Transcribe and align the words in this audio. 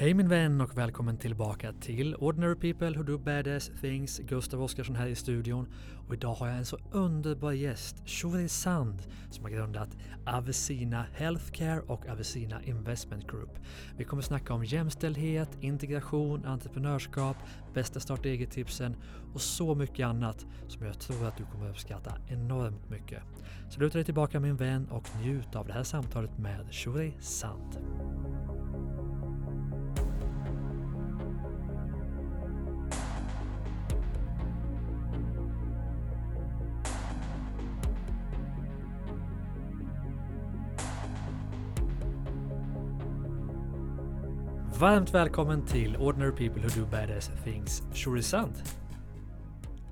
Hej 0.00 0.14
min 0.14 0.28
vän 0.28 0.60
och 0.60 0.78
välkommen 0.78 1.16
tillbaka 1.16 1.72
till 1.72 2.14
Ordinary 2.14 2.54
People 2.54 2.96
Who 2.96 3.02
Do 3.02 3.18
Badass 3.18 3.70
Things. 3.80 4.18
Gustav 4.18 4.62
Oscarsson 4.62 4.96
här 4.96 5.06
i 5.06 5.14
studion 5.14 5.66
och 6.08 6.14
idag 6.14 6.34
har 6.34 6.48
jag 6.48 6.56
en 6.56 6.64
så 6.64 6.78
underbar 6.92 7.52
gäst, 7.52 7.96
Shuri 8.08 8.48
Sand, 8.48 9.02
som 9.30 9.44
har 9.44 9.50
grundat 9.50 9.96
Avesina 10.26 11.06
Healthcare 11.12 11.80
och 11.80 12.08
Avesina 12.08 12.62
Investment 12.62 13.30
Group. 13.30 13.58
Vi 13.96 14.04
kommer 14.04 14.22
snacka 14.22 14.54
om 14.54 14.64
jämställdhet, 14.64 15.50
integration, 15.60 16.44
entreprenörskap, 16.46 17.36
bästa 17.74 18.00
starta 18.00 18.28
eget-tipsen 18.28 18.96
och 19.34 19.40
så 19.40 19.74
mycket 19.74 20.06
annat 20.06 20.46
som 20.68 20.86
jag 20.86 21.00
tror 21.00 21.26
att 21.26 21.36
du 21.36 21.44
kommer 21.44 21.70
uppskatta 21.70 22.12
enormt 22.28 22.90
mycket. 22.90 23.22
Så 23.70 23.80
luta 23.80 23.98
dig 23.98 24.04
tillbaka 24.04 24.40
min 24.40 24.56
vän 24.56 24.86
och 24.90 25.04
njut 25.22 25.56
av 25.56 25.66
det 25.66 25.72
här 25.72 25.84
samtalet 25.84 26.38
med 26.38 26.74
Shuri 26.74 27.12
Sand. 27.20 27.78
Varmt 44.80 45.14
välkommen 45.14 45.66
till 45.66 45.96
Ordinary 45.96 46.30
People 46.30 46.62
Who 46.62 46.68
Do 46.68 46.86
Badass 46.90 47.30
Things, 47.44 47.82
Shuri 47.94 48.22
Sand. 48.22 48.52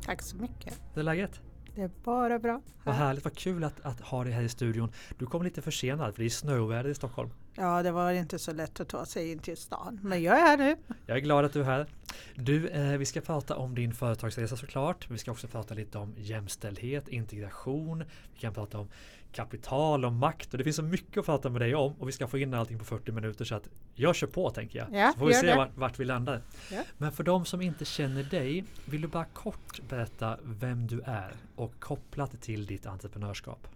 Tack 0.02 0.22
så 0.22 0.36
mycket. 0.36 0.80
Hur 0.94 1.00
är 1.00 1.04
läget? 1.04 1.40
Det 1.74 1.82
är 1.82 1.90
bara 2.04 2.38
bra. 2.38 2.62
Vad 2.84 2.94
härligt, 2.94 3.24
vad 3.24 3.36
kul 3.36 3.64
att, 3.64 3.80
att 3.80 4.00
ha 4.00 4.24
dig 4.24 4.32
här 4.32 4.42
i 4.42 4.48
studion. 4.48 4.92
Du 5.18 5.26
kom 5.26 5.42
lite 5.42 5.62
försenad 5.62 6.14
för 6.14 6.22
det 6.22 6.26
är 6.26 6.30
snöväder 6.30 6.90
i 6.90 6.94
Stockholm. 6.94 7.30
Ja, 7.58 7.82
det 7.82 7.90
var 7.90 8.12
inte 8.12 8.38
så 8.38 8.52
lätt 8.52 8.80
att 8.80 8.88
ta 8.88 9.06
sig 9.06 9.32
in 9.32 9.38
till 9.38 9.56
stan. 9.56 10.00
Men 10.02 10.22
jag 10.22 10.38
är 10.38 10.42
här 10.42 10.58
nu. 10.58 10.76
Jag 11.06 11.16
är 11.16 11.20
glad 11.20 11.44
att 11.44 11.52
du 11.52 11.60
är 11.60 11.64
här. 11.64 11.86
Du, 12.34 12.68
eh, 12.68 12.98
vi 12.98 13.06
ska 13.06 13.20
prata 13.20 13.56
om 13.56 13.74
din 13.74 13.94
företagsresa 13.94 14.56
såklart. 14.56 15.10
Vi 15.10 15.18
ska 15.18 15.30
också 15.30 15.48
prata 15.48 15.74
lite 15.74 15.98
om 15.98 16.14
jämställdhet, 16.16 17.08
integration. 17.08 18.04
Vi 18.34 18.40
kan 18.40 18.54
prata 18.54 18.78
om 18.78 18.88
kapital 19.32 20.04
och 20.04 20.12
makt 20.12 20.52
och 20.52 20.58
det 20.58 20.64
finns 20.64 20.76
så 20.76 20.82
mycket 20.82 21.18
att 21.18 21.26
prata 21.26 21.50
med 21.50 21.60
dig 21.60 21.74
om 21.74 21.94
och 21.98 22.08
vi 22.08 22.12
ska 22.12 22.28
få 22.28 22.38
in 22.38 22.54
allting 22.54 22.78
på 22.78 22.84
40 22.84 23.12
minuter 23.12 23.44
så 23.44 23.54
att 23.54 23.68
jag 23.94 24.14
kör 24.14 24.26
på 24.26 24.50
tänker 24.50 24.78
jag. 24.78 24.88
Ja, 24.92 25.12
så 25.12 25.18
får 25.18 25.26
vi 25.26 25.34
se 25.34 25.46
det. 25.46 25.56
vart, 25.56 25.76
vart 25.76 25.98
vi 25.98 26.04
landar. 26.04 26.42
Ja. 26.72 26.82
Men 26.98 27.12
för 27.12 27.24
de 27.24 27.44
som 27.44 27.60
inte 27.60 27.84
känner 27.84 28.22
dig, 28.22 28.64
vill 28.84 29.00
du 29.00 29.08
bara 29.08 29.24
kort 29.24 29.80
berätta 29.88 30.38
vem 30.42 30.86
du 30.86 31.00
är 31.00 31.32
och 31.56 31.80
kopplat 31.80 32.40
till 32.40 32.66
ditt 32.66 32.86
entreprenörskap? 32.86 33.68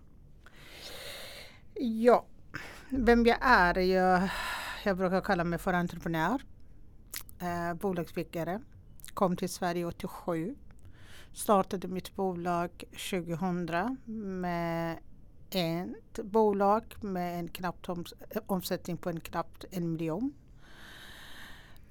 Ja, 1.74 2.26
vem 2.92 3.26
jag 3.26 3.38
är? 3.40 3.78
Jag, 3.78 4.28
jag 4.84 4.96
brukar 4.96 5.20
kalla 5.20 5.44
mig 5.44 5.58
för 5.58 5.72
entreprenör. 5.72 6.42
Eh, 7.40 7.74
bolagsbyggare. 7.74 8.60
Kom 9.14 9.36
till 9.36 9.48
Sverige 9.48 9.86
87. 9.86 10.54
Startade 11.32 11.88
mitt 11.88 12.16
bolag 12.16 12.84
2000 13.10 13.96
med 14.40 14.98
ett 15.50 16.18
bolag 16.24 16.82
med 17.00 17.38
en 17.38 17.48
knappt 17.48 17.86
oms- 17.88 18.14
omsättning 18.46 18.96
på 18.96 19.08
en 19.10 19.20
knappt 19.20 19.64
en 19.70 19.92
miljon. 19.92 20.32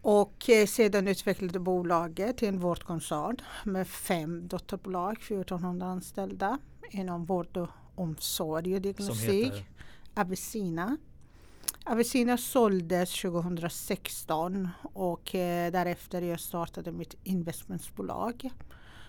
Och 0.02 0.50
eh, 0.50 0.66
sedan 0.66 1.08
utvecklade 1.08 1.60
bolaget 1.60 2.38
till 2.38 2.48
en 2.48 2.60
vårdkoncern 2.60 3.38
med 3.64 3.88
fem 3.88 4.48
dotterbolag, 4.48 5.14
1400 5.14 5.86
anställda 5.86 6.58
inom 6.90 7.26
vård 7.26 7.58
och 7.58 7.70
omsorg 7.96 8.76
och 8.76 8.82
diagnostik. 8.82 9.54
Avicina. 10.14 10.98
Avicina 11.86 12.38
såldes 12.38 13.22
2016 13.22 14.70
och 14.82 15.36
eh, 15.36 15.72
därefter 15.72 16.22
jag 16.22 16.40
startade 16.40 16.92
mitt 16.92 17.16
investmentbolag 17.24 18.50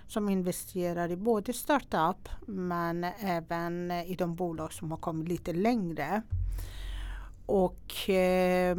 som 0.06 0.28
investerar 0.28 1.10
i 1.10 1.16
både 1.16 1.52
startup 1.52 2.28
men 2.46 3.04
även 3.04 3.90
i 3.90 4.14
de 4.18 4.34
bolag 4.34 4.72
som 4.72 4.90
har 4.90 4.98
kommit 4.98 5.28
lite 5.28 5.52
längre. 5.52 6.22
Och 7.46 8.10
eh, 8.10 8.76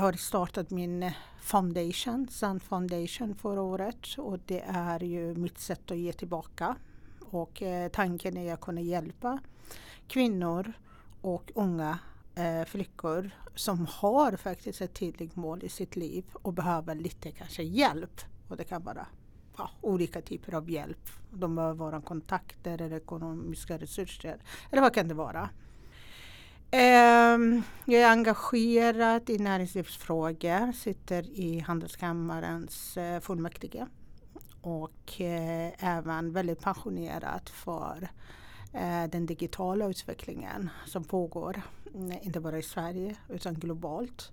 har 0.00 0.12
startat 0.12 0.70
min 0.70 1.10
foundation, 1.40 2.28
Sun 2.30 2.60
Foundation 2.60 3.34
förra 3.34 3.62
året 3.62 4.06
och 4.18 4.38
det 4.46 4.60
är 4.66 5.02
ju 5.02 5.34
mitt 5.34 5.58
sätt 5.58 5.90
att 5.90 5.98
ge 5.98 6.12
tillbaka. 6.12 6.76
Och 7.20 7.62
eh, 7.62 7.88
tanken 7.88 8.36
är 8.36 8.54
att 8.54 8.60
kunna 8.60 8.80
hjälpa 8.80 9.38
kvinnor 10.08 10.72
och 11.22 11.52
unga 11.54 11.98
eh, 12.34 12.64
flickor 12.64 13.30
som 13.54 13.86
har 13.90 14.36
faktiskt 14.36 14.80
ett 14.80 14.94
tydligt 14.94 15.36
mål 15.36 15.64
i 15.64 15.68
sitt 15.68 15.96
liv 15.96 16.24
och 16.32 16.52
behöver 16.52 16.94
lite 16.94 17.30
kanske 17.30 17.62
hjälp. 17.62 18.20
Och 18.48 18.56
det 18.56 18.64
kan 18.64 18.82
vara 18.82 19.06
ja, 19.56 19.70
olika 19.80 20.20
typer 20.22 20.54
av 20.54 20.70
hjälp. 20.70 21.08
De 21.30 21.54
behöver 21.54 21.74
vara 21.74 22.00
kontakter 22.00 22.80
eller 22.82 22.96
ekonomiska 22.96 23.78
resurser. 23.78 24.42
Eller 24.70 24.82
vad 24.82 24.94
kan 24.94 25.08
det 25.08 25.14
vara? 25.14 25.48
Ehm, 26.70 27.62
jag 27.84 28.02
är 28.02 28.10
engagerad 28.10 29.30
i 29.30 29.38
näringslivsfrågor, 29.38 30.72
sitter 30.72 31.30
i 31.30 31.58
Handelskammarens 31.60 32.96
eh, 32.96 33.20
fullmäktige 33.20 33.86
och 34.60 35.20
eh, 35.20 35.72
även 35.78 36.32
väldigt 36.32 36.60
passionerad 36.60 37.48
för 37.48 38.08
den 39.10 39.26
digitala 39.26 39.86
utvecklingen 39.86 40.70
som 40.86 41.04
pågår, 41.04 41.62
mm, 41.94 42.18
inte 42.22 42.40
bara 42.40 42.58
i 42.58 42.62
Sverige 42.62 43.16
utan 43.28 43.54
globalt. 43.54 44.32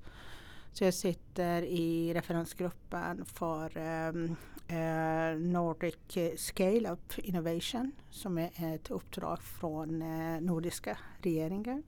Så 0.73 0.83
jag 0.83 0.93
sitter 0.93 1.61
i 1.61 2.13
referensgruppen 2.13 3.25
för 3.25 3.77
ehm, 3.77 4.35
eh, 4.67 5.39
Nordic 5.39 5.95
Scale 6.37 6.89
Up 6.89 7.19
Innovation 7.19 7.91
som 8.09 8.37
är 8.37 8.75
ett 8.75 8.91
uppdrag 8.91 9.41
från 9.41 10.01
eh, 10.01 10.41
nordiska 10.41 10.97
regeringen. 11.21 11.83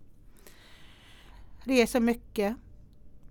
Reser 1.64 2.00
mycket, 2.00 2.56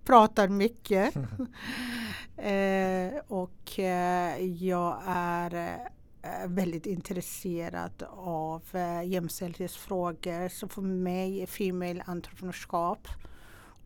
pratar 0.05 0.47
mycket 0.47 1.15
eh, 2.37 3.21
och 3.27 3.79
eh, 3.79 4.45
jag 4.45 5.01
är 5.05 5.55
eh, 5.55 5.87
Eh, 6.23 6.47
väldigt 6.47 6.85
intresserad 6.85 8.03
av 8.09 8.61
eh, 8.73 9.03
jämställdhetsfrågor. 9.03 10.49
Så 10.49 10.67
för 10.67 10.81
mig 10.81 11.41
är 11.41 11.45
female 11.45 12.03
entreprenörskap 12.05 13.07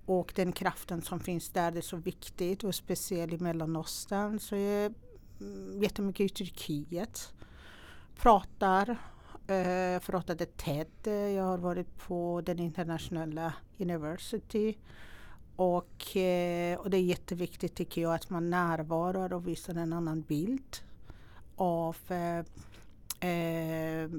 och 0.06 0.34
den 0.36 0.52
kraften 0.52 1.02
som 1.02 1.20
finns 1.20 1.50
där 1.50 1.72
det 1.72 1.80
är 1.80 1.82
så 1.82 1.98
viktigt 1.98 2.64
och 2.64 2.76
speciellt 2.76 3.34
i 3.34 3.38
Mellanöstern. 3.38 4.40
Så 4.40 4.56
jag 4.56 4.64
är 4.64 4.94
mm, 5.40 5.84
jättemycket 5.84 6.26
i 6.26 6.30
Turkiet. 6.30 7.34
Pratar, 8.16 8.98
eh, 9.48 10.00
pratade 10.00 10.46
TED. 10.46 11.08
Jag 11.36 11.44
har 11.44 11.58
varit 11.58 11.98
på 11.98 12.42
den 12.46 12.60
internationella 12.60 13.54
university. 13.78 14.76
Och, 15.56 16.18
eh, 16.18 16.80
och 16.80 16.90
det 16.90 16.98
är 16.98 17.02
jätteviktigt 17.02 17.76
tycker 17.76 18.02
jag 18.02 18.14
att 18.14 18.30
man 18.30 18.50
närvarar 18.50 19.34
och 19.34 19.48
visar 19.48 19.76
en 19.76 19.94
annan 19.94 20.22
bild 20.22 20.78
av 21.56 21.98
eh, 22.08 23.30
eh, 23.30 24.10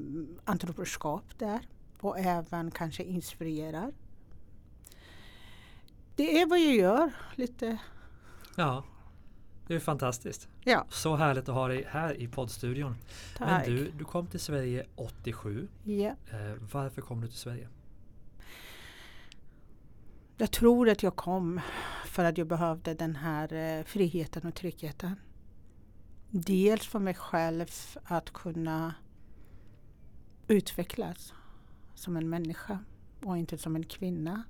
entreprenörskap 0.44 1.24
där 1.38 1.60
och 2.00 2.18
även 2.18 2.70
kanske 2.70 3.02
inspirerar. 3.02 3.92
Det 6.16 6.40
är 6.40 6.46
vad 6.46 6.58
jag 6.58 6.74
gör. 6.74 7.10
Lite, 7.34 7.78
Ja, 8.56 8.84
det 9.66 9.74
är 9.74 9.80
fantastiskt. 9.80 10.48
ja, 10.64 10.86
Så 10.90 11.16
härligt 11.16 11.48
att 11.48 11.54
ha 11.54 11.68
dig 11.68 11.86
här 11.88 12.14
i 12.20 12.28
poddstudion. 12.28 12.96
Men 13.38 13.48
tack. 13.48 13.66
du, 13.66 13.90
du 13.90 14.04
kom 14.04 14.26
till 14.26 14.40
Sverige 14.40 14.86
87. 14.94 15.68
Ja. 15.84 15.92
Eh, 16.30 16.54
varför 16.72 17.02
kom 17.02 17.20
du 17.20 17.28
till 17.28 17.38
Sverige? 17.38 17.68
Jag 20.36 20.50
tror 20.50 20.88
att 20.88 21.02
jag 21.02 21.16
kom 21.16 21.60
för 22.06 22.24
att 22.24 22.38
jag 22.38 22.46
behövde 22.46 22.94
den 22.94 23.16
här 23.16 23.52
eh, 23.52 23.84
friheten 23.84 24.46
och 24.46 24.54
tryggheten. 24.54 25.16
Dels 26.30 26.86
för 26.86 26.98
mig 26.98 27.14
själv 27.14 27.66
att 28.04 28.32
kunna 28.32 28.94
utvecklas 30.48 31.34
som 31.94 32.16
en 32.16 32.28
människa 32.28 32.78
och 33.24 33.38
inte 33.38 33.58
som 33.58 33.76
en 33.76 33.84
kvinna 33.84 34.42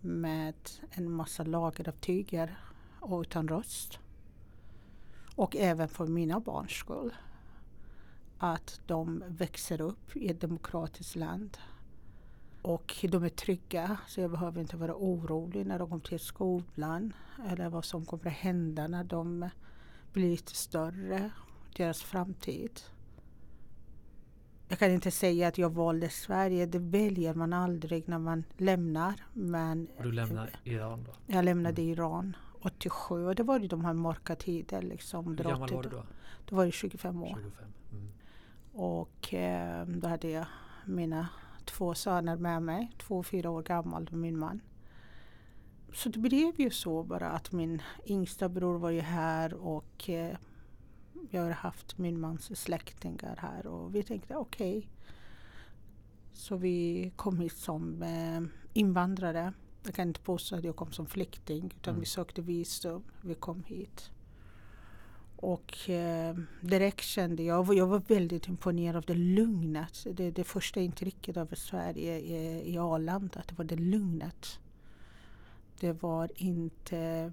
med 0.00 0.54
en 0.90 1.10
massa 1.10 1.44
lager 1.44 1.88
av 1.88 1.92
tyger 1.92 2.58
och 3.00 3.20
utan 3.20 3.48
röst. 3.48 3.98
Och 5.34 5.56
även 5.56 5.88
för 5.88 6.06
mina 6.06 6.40
barns 6.40 6.72
skull. 6.72 7.14
Att 8.38 8.80
de 8.86 9.24
växer 9.26 9.80
upp 9.80 10.16
i 10.16 10.30
ett 10.30 10.40
demokratiskt 10.40 11.16
land 11.16 11.58
och 12.62 13.06
de 13.10 13.24
är 13.24 13.28
trygga 13.28 13.98
så 14.06 14.20
jag 14.20 14.30
behöver 14.30 14.60
inte 14.60 14.76
vara 14.76 14.94
orolig 14.94 15.66
när 15.66 15.78
de 15.78 15.88
kommer 15.88 16.02
till 16.02 16.20
skolan 16.20 17.12
eller 17.48 17.68
vad 17.68 17.84
som 17.84 18.06
kommer 18.06 18.26
att 18.26 18.32
hända 18.32 18.88
när 18.88 19.04
de 19.04 19.50
blir 20.16 20.30
lite 20.30 20.54
större, 20.54 21.30
deras 21.76 22.02
framtid. 22.02 22.80
jag 24.68 24.78
kan 24.78 24.90
inte 24.90 25.10
säga 25.10 25.48
att 25.48 25.58
jag 25.58 25.70
valde 25.70 26.08
Sverige, 26.08 26.66
det 26.66 26.78
väljer 26.78 27.34
man 27.34 27.52
aldrig 27.52 28.08
när 28.08 28.18
man 28.18 28.44
lämnar. 28.56 29.14
Men 29.32 29.88
Och 29.96 30.02
du 30.02 30.12
lämnar 30.12 30.50
Iran 30.64 31.04
då? 31.04 31.12
jag 31.26 31.44
lämnade 31.44 31.82
Iran 31.82 32.36
87 32.62 33.26
och 33.26 33.34
det 33.34 33.42
var 33.42 33.60
ju 33.60 33.68
de 33.68 33.84
här 33.84 33.92
mörka 33.92 34.36
tider. 34.36 34.82
Liksom, 34.82 35.26
Hur 35.26 35.44
gammal 35.44 35.72
var 35.72 35.82
du 35.82 35.88
då? 35.88 36.04
Då 36.44 36.56
var 36.56 36.64
jag 36.64 36.72
25 36.72 37.22
år. 37.22 37.38
25. 37.42 37.64
Mm. 37.92 38.08
Och 38.72 39.34
eh, 39.34 39.86
då 39.86 40.08
hade 40.08 40.28
jag 40.28 40.46
mina 40.84 41.28
två 41.64 41.94
söner 41.94 42.36
med 42.36 42.62
mig, 42.62 42.92
två 42.98 43.18
och 43.18 43.26
fyra 43.26 43.50
år 43.50 43.62
gammal 43.62 44.08
och 44.12 44.18
min 44.18 44.38
man. 44.38 44.60
Så 45.94 46.08
det 46.08 46.18
blev 46.18 46.60
ju 46.60 46.70
så 46.70 47.02
bara 47.02 47.30
att 47.30 47.52
min 47.52 47.82
yngsta 48.06 48.48
bror 48.48 48.78
var 48.78 48.90
ju 48.90 49.00
här 49.00 49.54
och 49.54 50.10
eh, 50.10 50.36
jag 51.30 51.42
har 51.42 51.50
haft 51.50 51.98
min 51.98 52.20
mans 52.20 52.60
släktingar 52.60 53.36
här 53.38 53.66
och 53.66 53.94
vi 53.94 54.02
tänkte 54.02 54.36
okej. 54.36 54.78
Okay. 54.78 54.90
Så 56.32 56.56
vi 56.56 57.12
kom 57.16 57.38
hit 57.38 57.56
som 57.56 58.02
eh, 58.02 58.42
invandrare. 58.72 59.52
Jag 59.84 59.94
kan 59.94 60.08
inte 60.08 60.20
påstå 60.20 60.56
att 60.56 60.64
jag 60.64 60.76
kom 60.76 60.92
som 60.92 61.06
flykting 61.06 61.64
utan 61.80 61.94
mm. 61.94 62.00
vi 62.00 62.06
sökte 62.06 62.42
visum. 62.42 63.02
Vi 63.22 63.34
kom 63.34 63.64
hit. 63.64 64.10
Och 65.36 65.90
eh, 65.90 66.36
direkt 66.60 67.04
kände 67.04 67.42
jag, 67.42 67.74
jag 67.74 67.86
var 67.86 68.02
väldigt 68.08 68.48
imponerad 68.48 68.96
av 68.96 69.02
det 69.02 69.14
lugnet. 69.14 70.06
Det, 70.12 70.30
det 70.30 70.44
första 70.44 70.80
intrycket 70.80 71.36
av 71.36 71.54
Sverige 71.54 72.18
i, 72.18 72.72
i 72.74 72.78
Arlanda, 72.78 73.42
det 73.48 73.58
var 73.58 73.64
det 73.64 73.76
lugnet. 73.76 74.60
Det 75.80 75.92
var 75.92 76.30
inte 76.34 77.32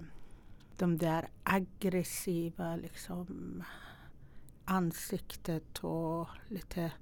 de 0.76 0.98
där 0.98 1.28
aggressiva 1.42 2.76
liksom, 2.76 3.62
ansiktet 4.64 5.78
och 5.78 6.28
lite 6.48 6.92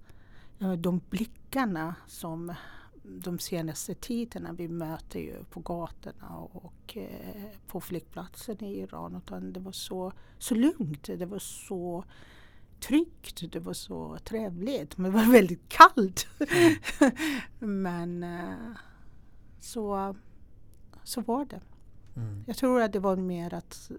de 0.78 1.00
blickarna 1.10 1.94
som 2.06 2.54
de 3.02 3.38
senaste 3.38 3.94
tiderna 3.94 4.52
vi 4.52 4.68
möter 4.68 5.20
ju 5.20 5.44
på 5.44 5.60
gatorna 5.60 6.36
och 6.38 6.96
eh, 6.96 7.44
på 7.66 7.80
flygplatsen 7.80 8.64
i 8.64 8.80
Iran. 8.80 9.16
Utan 9.16 9.52
det 9.52 9.60
var 9.60 9.72
så, 9.72 10.12
så 10.38 10.54
lugnt, 10.54 11.02
det 11.04 11.26
var 11.26 11.38
så 11.38 12.04
tryggt, 12.80 13.52
det 13.52 13.60
var 13.60 13.72
så 13.72 14.18
trevligt. 14.24 14.98
Men 14.98 15.12
det 15.12 15.18
var 15.18 15.32
väldigt 15.32 15.68
kallt. 15.68 16.26
Mm. 16.38 17.12
Men 17.82 18.22
eh, 18.22 18.76
så, 19.60 20.16
så 21.04 21.20
var 21.20 21.44
det. 21.44 21.60
Mm. 22.16 22.44
Jag 22.46 22.56
tror 22.56 22.82
att 22.82 22.92
det 22.92 22.98
var 22.98 23.16
mer 23.16 23.54
att 23.54 23.90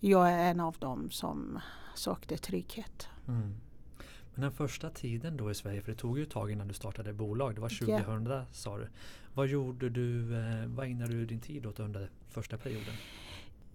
jag 0.00 0.30
är 0.30 0.50
en 0.50 0.60
av 0.60 0.76
dem 0.78 1.10
som 1.10 1.60
sökte 1.94 2.36
trygghet. 2.36 3.08
Mm. 3.28 3.54
Men 4.34 4.42
den 4.42 4.52
första 4.52 4.90
tiden 4.90 5.36
då 5.36 5.50
i 5.50 5.54
Sverige, 5.54 5.82
för 5.82 5.92
det 5.92 5.98
tog 5.98 6.18
ju 6.18 6.24
ett 6.24 6.30
tag 6.30 6.50
innan 6.50 6.68
du 6.68 6.74
startade 6.74 7.12
bolag, 7.12 7.54
det 7.54 7.60
var 7.60 7.68
2000 7.68 8.26
yeah. 8.26 8.44
sa 8.52 8.78
du. 8.78 8.88
Vad 9.34 9.46
gjorde 9.46 9.88
du, 9.88 10.36
eh, 10.36 10.66
vad 10.66 10.86
ägnade 10.86 11.12
du 11.12 11.26
din 11.26 11.40
tid 11.40 11.66
åt 11.66 11.80
under 11.80 12.10
första 12.28 12.58
perioden? 12.58 12.94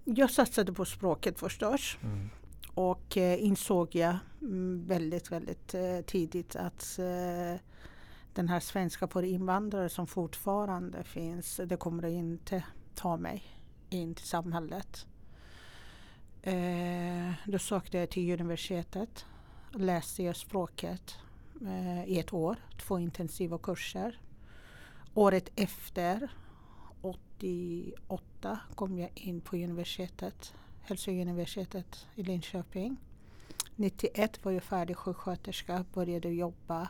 Jag 0.04 0.32
satsade 0.32 0.74
på 0.74 0.86
språket 0.86 1.40
förstås. 1.40 1.98
Mm. 2.04 2.30
Och 2.74 3.18
eh, 3.18 3.44
insåg 3.44 3.96
jag 3.96 4.18
mm, 4.42 4.86
väldigt, 4.88 5.32
väldigt 5.32 5.74
eh, 5.74 6.00
tidigt 6.06 6.56
att 6.56 7.00
eh, 7.00 7.60
den 8.36 8.50
här 8.50 8.60
svenska 8.60 9.08
på 9.08 9.24
invandrare 9.24 9.90
som 9.90 10.08
fortfarande 10.08 11.04
finns, 11.04 11.62
det 11.66 11.78
kommer 11.78 12.08
inte 12.08 12.64
ta 12.96 13.18
mig 13.18 13.44
in 13.90 14.16
till 14.16 14.28
samhället. 14.28 15.06
Eh, 16.42 17.34
då 17.46 17.60
sökte 17.60 17.98
jag 17.98 18.10
till 18.10 18.34
universitetet 18.34 19.26
läste 19.80 20.24
jag 20.24 20.36
språket 20.36 21.18
eh, 21.62 22.04
i 22.06 22.20
ett 22.20 22.34
år, 22.34 22.58
två 22.78 23.00
intensiva 23.00 23.58
kurser. 23.58 24.20
Året 25.14 25.50
efter, 25.56 26.32
88, 27.02 28.60
kom 28.76 28.98
jag 28.98 29.10
in 29.16 29.42
på 29.42 29.56
universitetet, 29.56 30.54
Hälsouniversitetet 30.82 32.08
i 32.16 32.24
Linköping. 32.24 32.98
91 33.76 34.46
var 34.46 34.52
jag 34.52 34.64
färdig 34.64 34.98
sjuksköterska, 34.98 35.86
började 35.94 36.30
jobba 36.30 36.90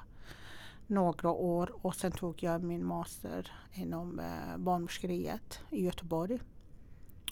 några 0.88 1.30
år 1.30 1.72
och 1.82 1.96
sen 1.96 2.12
tog 2.12 2.44
jag 2.44 2.64
min 2.64 2.86
master 2.86 3.52
inom 3.74 4.20
eh, 4.20 4.58
barnmorskeriet 4.58 5.60
i 5.70 5.86
Göteborg. 5.86 6.40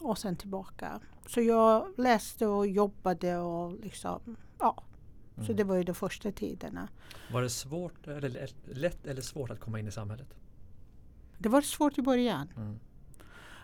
Och 0.00 0.18
sen 0.18 0.36
tillbaka. 0.36 1.00
Så 1.26 1.40
jag 1.40 1.98
läste 1.98 2.46
och 2.46 2.66
jobbade 2.66 3.36
och 3.38 3.72
liksom, 3.72 4.36
ja, 4.58 4.84
så 5.46 5.52
det 5.52 5.64
var 5.64 5.76
ju 5.76 5.84
de 5.84 5.94
första 5.94 6.32
tiderna. 6.32 6.88
Var 7.32 7.42
det 7.42 7.50
svårt, 7.50 8.06
eller 8.06 8.48
lätt 8.74 9.06
eller 9.06 9.22
svårt 9.22 9.50
att 9.50 9.60
komma 9.60 9.78
in 9.78 9.88
i 9.88 9.92
samhället? 9.92 10.34
Det 11.38 11.48
var 11.48 11.60
svårt 11.60 11.98
i 11.98 12.02
början. 12.02 12.48
Mm. 12.56 12.78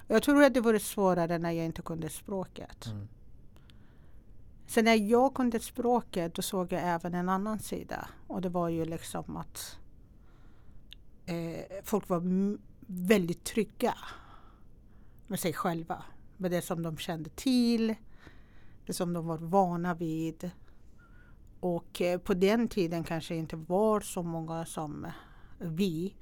Jag 0.06 0.22
tror 0.22 0.43
att 0.43 0.54
det 0.54 0.60
var 0.60 0.78
svårare 0.78 1.38
när 1.38 1.50
jag 1.50 1.66
inte 1.66 1.82
kunde 1.82 2.08
språket. 2.08 2.86
Mm. 2.86 3.08
Sen 4.70 4.84
när 4.84 4.94
jag 4.94 5.34
kunde 5.34 5.61
språket 5.61 6.34
då 6.34 6.43
såg 6.43 6.72
jag 6.72 6.82
även 6.82 7.14
en 7.14 7.28
annan 7.28 7.58
sida. 7.58 8.08
Och 8.26 8.40
det 8.40 8.49
var 8.49 8.69
ju 8.69 8.84
liksom 8.84 9.37
att 9.37 9.78
eh, 11.26 11.82
folk 11.84 12.08
var 12.08 12.22
väldigt 12.87 13.44
trygga 13.44 13.94
med 15.26 15.40
sig 15.40 15.52
själva. 15.52 16.05
Med 16.37 16.50
det 16.50 16.62
som 16.62 16.82
de 16.82 16.96
kände 16.96 17.31
till, 17.31 17.94
det 18.87 18.93
som 18.93 19.12
de 19.12 19.26
var 19.26 19.38
vana 19.38 19.94
vid. 19.94 20.50
Och 21.61 22.02
eh, 22.02 22.19
på 22.19 22.34
den 22.34 22.69
tiden 22.69 23.05
kanske 23.05 23.34
inte 23.34 23.56
var 23.56 24.00
så 24.00 24.22
många 24.22 24.67
som 24.67 25.06
vi 25.58 26.14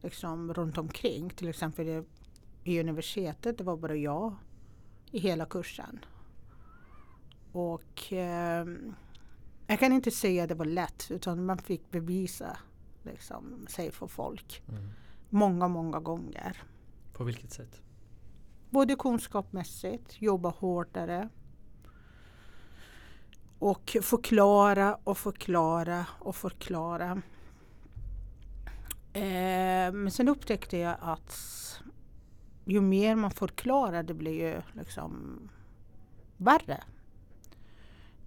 liksom 0.00 0.54
runt 0.54 0.78
omkring. 0.78 1.30
Till 1.30 1.48
exempel 1.48 2.04
i 2.64 2.80
universitetet, 2.80 3.58
det 3.58 3.64
var 3.64 3.76
bara 3.76 3.96
jag 3.96 4.34
i 5.10 5.18
hela 5.18 5.46
kursen. 5.46 6.00
Och 7.52 8.12
eh, 8.12 8.66
jag 9.66 9.78
kan 9.78 9.92
inte 9.92 10.10
säga 10.10 10.42
att 10.42 10.48
det 10.48 10.54
var 10.54 10.64
lätt 10.64 11.10
utan 11.10 11.44
man 11.44 11.58
fick 11.58 11.90
bevisa 11.90 12.56
liksom, 13.02 13.66
sig 13.68 13.90
för 13.90 14.06
folk. 14.06 14.62
Mm. 14.68 14.90
Många, 15.28 15.68
många 15.68 16.00
gånger. 16.00 16.62
På 17.12 17.24
vilket 17.24 17.52
sätt? 17.52 17.82
Både 18.70 18.94
kunskapsmässigt, 18.94 20.22
jobba 20.22 20.48
hårdare 20.48 21.28
och 23.58 23.96
förklara 24.02 24.98
och 25.04 25.18
förklara 25.18 26.06
och 26.18 26.36
förklara. 26.36 27.22
Eh, 29.12 29.92
men 29.92 30.10
sen 30.10 30.28
upptäckte 30.28 30.76
jag 30.76 30.96
att 31.00 31.38
ju 32.64 32.80
mer 32.80 33.14
man 33.14 33.30
förklarar 33.30 34.02
det 34.02 34.14
blir 34.14 34.54
ju 34.54 34.62
liksom 34.72 35.40
värre. 36.36 36.84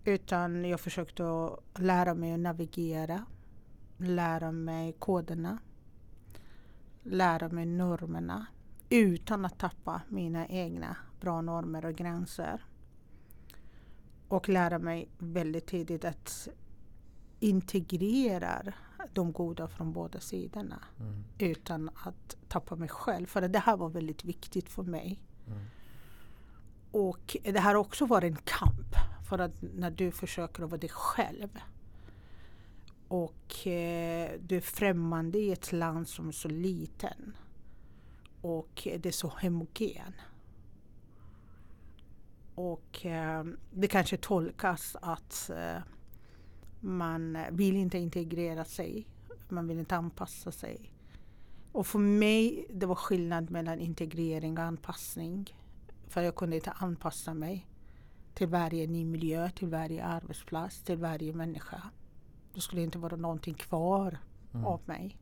Utan 0.05 0.65
jag 0.65 0.79
försökte 0.79 1.49
lära 1.75 2.13
mig 2.13 2.33
att 2.33 2.39
navigera, 2.39 3.25
lära 3.97 4.51
mig 4.51 4.93
koderna, 4.93 5.57
lära 7.03 7.49
mig 7.49 7.65
normerna 7.65 8.45
utan 8.89 9.45
att 9.45 9.59
tappa 9.59 10.01
mina 10.07 10.47
egna 10.47 10.97
bra 11.19 11.41
normer 11.41 11.85
och 11.85 11.95
gränser 11.95 12.65
och 14.27 14.49
lära 14.49 14.79
mig 14.79 15.09
väldigt 15.17 15.67
tidigt 15.67 16.05
att 16.05 16.47
integrera 17.39 18.73
de 19.13 19.31
goda 19.33 19.67
från 19.67 19.93
båda 19.93 20.19
sidorna 20.19 20.83
mm. 20.99 21.23
utan 21.37 21.89
att 22.03 22.37
tappa 22.47 22.75
mig 22.75 22.89
själv. 22.89 23.25
För 23.25 23.47
det 23.47 23.59
här 23.59 23.77
var 23.77 23.89
väldigt 23.89 24.23
viktigt 24.23 24.69
för 24.69 24.83
mig. 24.83 25.23
Mm. 25.47 25.59
Och 26.91 27.37
det 27.43 27.59
här 27.59 27.73
har 27.73 27.81
också 27.81 28.05
varit 28.05 28.31
en 28.31 28.41
kamp. 28.43 28.95
För 29.29 29.39
att 29.39 29.61
när 29.61 29.91
du 29.91 30.11
försöker 30.11 30.63
att 30.63 30.69
vara 30.69 30.79
dig 30.79 30.89
själv 30.89 31.59
och 33.07 33.67
eh, 33.67 34.31
du 34.39 34.57
är 34.57 34.61
främmande 34.61 35.37
i 35.37 35.51
ett 35.51 35.71
land 35.71 36.07
som 36.07 36.27
är 36.27 36.31
så 36.31 36.47
liten 36.47 37.37
och 38.41 38.81
det 38.83 39.05
är 39.05 39.11
så 39.11 39.27
homogen. 39.27 40.13
Och 42.55 43.05
eh, 43.05 43.43
det 43.71 43.87
kanske 43.87 44.17
tolkas 44.17 44.95
att 45.01 45.49
eh, 45.49 45.81
man 46.79 47.37
vill 47.51 47.75
inte 47.75 47.97
integrera 47.97 48.65
sig, 48.65 49.07
man 49.49 49.67
vill 49.67 49.79
inte 49.79 49.95
anpassa 49.95 50.51
sig. 50.51 50.93
Och 51.71 51.87
för 51.87 51.99
mig 51.99 52.67
det 52.73 52.85
var 52.85 52.95
skillnad 52.95 53.51
mellan 53.51 53.79
integrering 53.79 54.57
och 54.57 54.63
anpassning. 54.63 55.55
För 56.07 56.21
jag 56.21 56.35
kunde 56.35 56.55
inte 56.55 56.71
anpassa 56.71 57.33
mig 57.33 57.67
till 58.33 58.47
varje 58.47 58.87
ny 58.87 59.05
miljö, 59.05 59.49
till 59.49 59.67
varje 59.67 60.03
arbetsplats, 60.03 60.81
till 60.81 60.97
varje 60.97 61.33
människa. 61.33 61.81
Det 62.53 62.61
skulle 62.61 62.81
inte 62.81 62.97
vara 62.97 63.15
någonting 63.15 63.53
kvar 63.53 64.17
mm. 64.53 64.65
av 64.65 64.81
mig. 64.85 65.17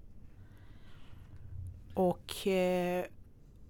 Och 1.94 2.48
eh, 2.48 3.06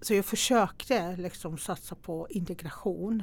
så 0.00 0.14
jag 0.14 0.24
försökte 0.24 1.16
liksom 1.16 1.58
satsa 1.58 1.94
på 1.94 2.26
integration. 2.30 3.22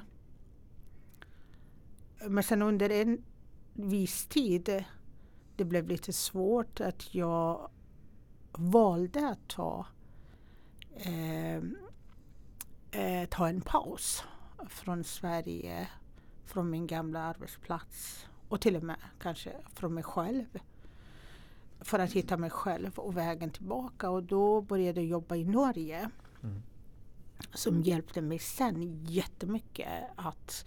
Men 2.27 2.43
sen 2.43 2.61
under 2.61 2.89
en 2.89 3.23
viss 3.73 4.25
tid 4.25 4.83
det 5.55 5.65
blev 5.65 5.87
lite 5.87 6.13
svårt 6.13 6.81
att 6.81 7.15
jag 7.15 7.71
valde 8.51 9.29
att 9.29 9.47
ta, 9.47 9.85
eh, 10.91 11.55
eh, 12.91 13.29
ta 13.29 13.47
en 13.47 13.61
paus 13.61 14.23
från 14.69 15.03
Sverige, 15.03 15.87
från 16.49 16.69
min 16.69 16.87
gamla 16.87 17.19
arbetsplats 17.19 18.25
och 18.49 18.61
till 18.61 18.75
och 18.75 18.83
med 18.83 18.97
kanske 19.19 19.51
från 19.73 19.93
mig 19.93 20.03
själv. 20.03 20.59
För 21.81 21.99
att 21.99 22.11
hitta 22.13 22.37
mig 22.37 22.49
själv 22.49 22.99
och 22.99 23.17
vägen 23.17 23.51
tillbaka 23.51 24.09
och 24.09 24.23
då 24.23 24.61
började 24.61 25.01
jag 25.01 25.09
jobba 25.09 25.35
i 25.35 25.43
Norge. 25.43 26.09
Mm. 26.43 26.61
Som 27.53 27.81
hjälpte 27.81 28.21
mig 28.21 28.39
sen 28.39 29.05
jättemycket 29.05 30.03
att 30.15 30.65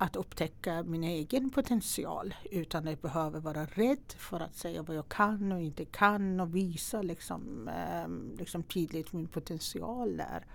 att 0.00 0.16
upptäcka 0.16 0.82
min 0.82 1.04
egen 1.04 1.50
potential 1.50 2.34
utan 2.50 2.82
att 2.82 2.90
jag 2.90 2.98
behöver 2.98 3.40
vara 3.40 3.64
rädd 3.64 4.12
för 4.16 4.40
att 4.40 4.56
säga 4.56 4.82
vad 4.82 4.96
jag 4.96 5.08
kan 5.08 5.52
och 5.52 5.60
inte 5.60 5.84
kan 5.84 6.40
och 6.40 6.56
visa 6.56 7.02
liksom, 7.02 7.68
eh, 7.68 8.38
liksom 8.38 8.62
tydligt 8.62 9.12
min 9.12 9.28
potential 9.28 10.16
där. 10.16 10.46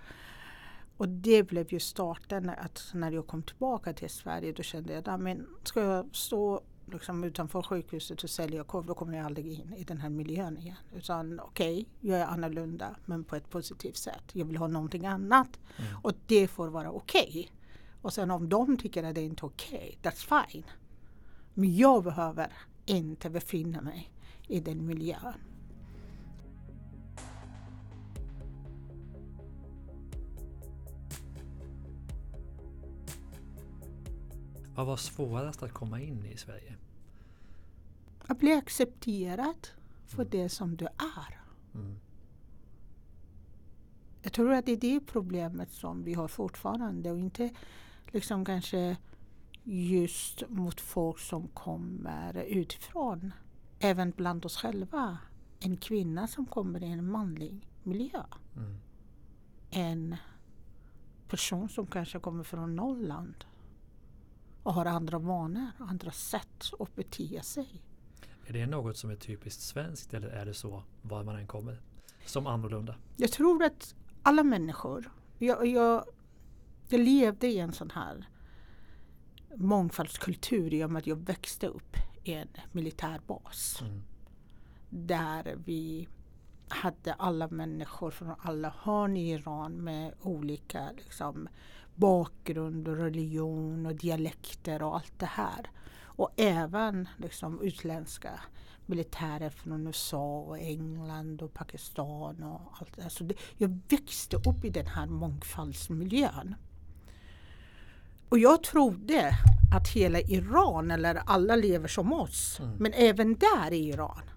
Och 0.96 1.08
det 1.08 1.42
blev 1.42 1.72
ju 1.72 1.80
starten 1.80 2.50
att 2.50 2.90
när 2.94 3.12
jag 3.12 3.26
kom 3.26 3.42
tillbaka 3.42 3.92
till 3.92 4.10
Sverige 4.10 4.52
då 4.52 4.62
kände 4.62 5.02
jag 5.06 5.20
men 5.20 5.46
ska 5.64 5.80
jag 5.80 6.16
stå 6.16 6.62
liksom 6.92 7.24
utanför 7.24 7.62
sjukhuset 7.62 8.24
och 8.24 8.30
sälja 8.30 8.64
korv 8.64 8.86
då 8.86 8.94
kommer 8.94 9.16
jag 9.16 9.26
aldrig 9.26 9.46
in 9.46 9.74
i 9.76 9.84
den 9.84 9.98
här 9.98 10.08
miljön 10.08 10.58
igen. 10.58 10.76
Utan 10.96 11.40
okej, 11.40 11.72
okay, 11.72 12.10
jag 12.10 12.20
är 12.20 12.26
annorlunda 12.26 12.96
men 13.04 13.24
på 13.24 13.36
ett 13.36 13.50
positivt 13.50 13.96
sätt. 13.96 14.22
Jag 14.32 14.44
vill 14.44 14.56
ha 14.56 14.66
någonting 14.66 15.06
annat 15.06 15.60
mm. 15.76 15.96
och 16.02 16.12
det 16.26 16.48
får 16.48 16.68
vara 16.68 16.90
okej. 16.90 17.28
Okay. 17.28 17.48
Och 18.02 18.12
sen 18.12 18.30
om 18.30 18.48
de 18.48 18.76
tycker 18.76 19.04
att 19.04 19.14
det 19.14 19.20
är 19.20 19.24
inte 19.24 19.46
är 19.46 19.46
okej, 19.46 19.96
okay, 20.00 20.12
that's 20.12 20.46
fine. 20.50 20.64
Men 21.54 21.76
jag 21.76 22.04
behöver 22.04 22.52
inte 22.86 23.30
befinna 23.30 23.80
mig 23.80 24.12
i 24.48 24.60
den 24.60 24.86
miljön. 24.86 25.34
Vad 34.74 34.86
var 34.86 34.96
svårast 34.96 35.62
att 35.62 35.72
komma 35.72 36.00
in 36.00 36.24
i 36.24 36.36
Sverige? 36.36 36.74
Att 38.26 38.38
bli 38.38 38.52
accepterad 38.52 39.68
för 40.06 40.22
mm. 40.22 40.30
det 40.30 40.48
som 40.48 40.76
du 40.76 40.84
är. 40.86 41.40
Mm. 41.74 41.96
Jag 44.22 44.32
tror 44.32 44.52
att 44.52 44.66
det 44.66 44.72
är 44.72 44.76
det 44.76 45.00
problemet 45.00 45.70
som 45.70 46.04
vi 46.04 46.14
har 46.14 46.28
fortfarande 46.28 47.10
och 47.10 47.18
inte 47.18 47.50
liksom 48.06 48.44
kanske 48.44 48.96
just 49.62 50.42
mot 50.48 50.80
folk 50.80 51.18
som 51.18 51.48
kommer 51.48 52.36
utifrån. 52.36 53.32
Även 53.78 54.10
bland 54.10 54.44
oss 54.44 54.56
själva. 54.56 55.18
En 55.60 55.76
kvinna 55.76 56.26
som 56.26 56.46
kommer 56.46 56.82
i 56.82 56.86
en 56.86 57.10
manlig 57.10 57.68
miljö. 57.82 58.22
Mm. 58.56 58.76
En 59.70 60.16
person 61.28 61.68
som 61.68 61.86
kanske 61.86 62.18
kommer 62.18 62.44
från 62.44 62.76
Norrland 62.76 63.44
och 64.64 64.74
har 64.74 64.86
andra 64.86 65.18
vanor, 65.18 65.70
andra 65.78 66.10
sätt 66.10 66.72
att 66.78 66.96
bete 66.96 67.42
sig. 67.42 67.82
Är 68.46 68.52
det 68.52 68.66
något 68.66 68.96
som 68.96 69.10
är 69.10 69.16
typiskt 69.16 69.62
svenskt 69.62 70.14
eller 70.14 70.28
är 70.28 70.46
det 70.46 70.54
så 70.54 70.82
var 71.02 71.24
man 71.24 71.36
än 71.36 71.46
kommer? 71.46 71.80
Som 72.26 72.46
annorlunda? 72.46 72.94
Jag 73.16 73.32
tror 73.32 73.64
att 73.64 73.94
alla 74.22 74.42
människor, 74.42 75.10
jag, 75.38 75.66
jag 75.66 76.04
jag 76.88 77.00
levde 77.00 77.46
i 77.46 77.58
en 77.58 77.72
sån 77.72 77.90
här 77.90 78.28
mångfaldskultur 79.56 80.74
i 80.74 80.84
och 80.84 80.90
med 80.90 81.00
att 81.00 81.06
jag 81.06 81.16
växte 81.16 81.66
upp 81.66 81.96
i 82.24 82.32
en 82.32 82.48
militärbas. 82.72 83.82
Mm. 83.82 84.02
Där 84.90 85.56
vi 85.64 86.08
hade 86.68 87.14
alla 87.14 87.48
människor 87.48 88.10
från 88.10 88.34
alla 88.38 88.74
hörn 88.78 89.16
i 89.16 89.30
Iran 89.30 89.84
med 89.84 90.14
olika 90.20 90.90
liksom, 90.96 91.48
bakgrund 91.94 92.88
och 92.88 92.96
religion 92.96 93.86
och 93.86 93.94
dialekter 93.94 94.82
och 94.82 94.96
allt 94.96 95.18
det 95.18 95.26
här. 95.26 95.70
Och 96.02 96.30
även 96.36 97.08
liksom, 97.16 97.60
utländska 97.62 98.40
militärer 98.86 99.50
från 99.50 99.86
USA 99.86 100.38
och 100.40 100.58
England 100.58 101.42
och 101.42 101.54
Pakistan 101.54 102.42
och 102.42 102.60
allt 102.80 102.96
det 102.96 103.02
där. 103.02 103.08
Så 103.08 103.24
det, 103.24 103.34
jag 103.56 103.78
växte 103.88 104.36
upp 104.36 104.64
i 104.64 104.70
den 104.70 104.86
här 104.86 105.06
mångfaldsmiljön. 105.06 106.54
Och 108.28 108.38
jag 108.38 108.62
trodde 108.62 109.30
att 109.74 109.88
hela 109.88 110.20
Iran, 110.20 110.90
eller 110.90 111.14
alla 111.26 111.56
lever 111.56 111.88
som 111.88 112.12
oss, 112.12 112.60
mm. 112.60 112.76
men 112.78 112.92
även 112.92 113.34
där 113.34 113.72
i 113.72 113.88
Iran, 113.88 114.30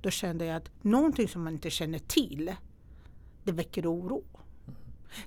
då 0.00 0.10
kände 0.10 0.44
jag 0.44 0.56
att 0.56 0.70
någonting 0.82 1.28
som 1.28 1.44
man 1.44 1.52
inte 1.52 1.70
känner 1.70 1.98
till, 1.98 2.54
det 3.44 3.52
väcker 3.52 3.92
oro. 3.92 4.24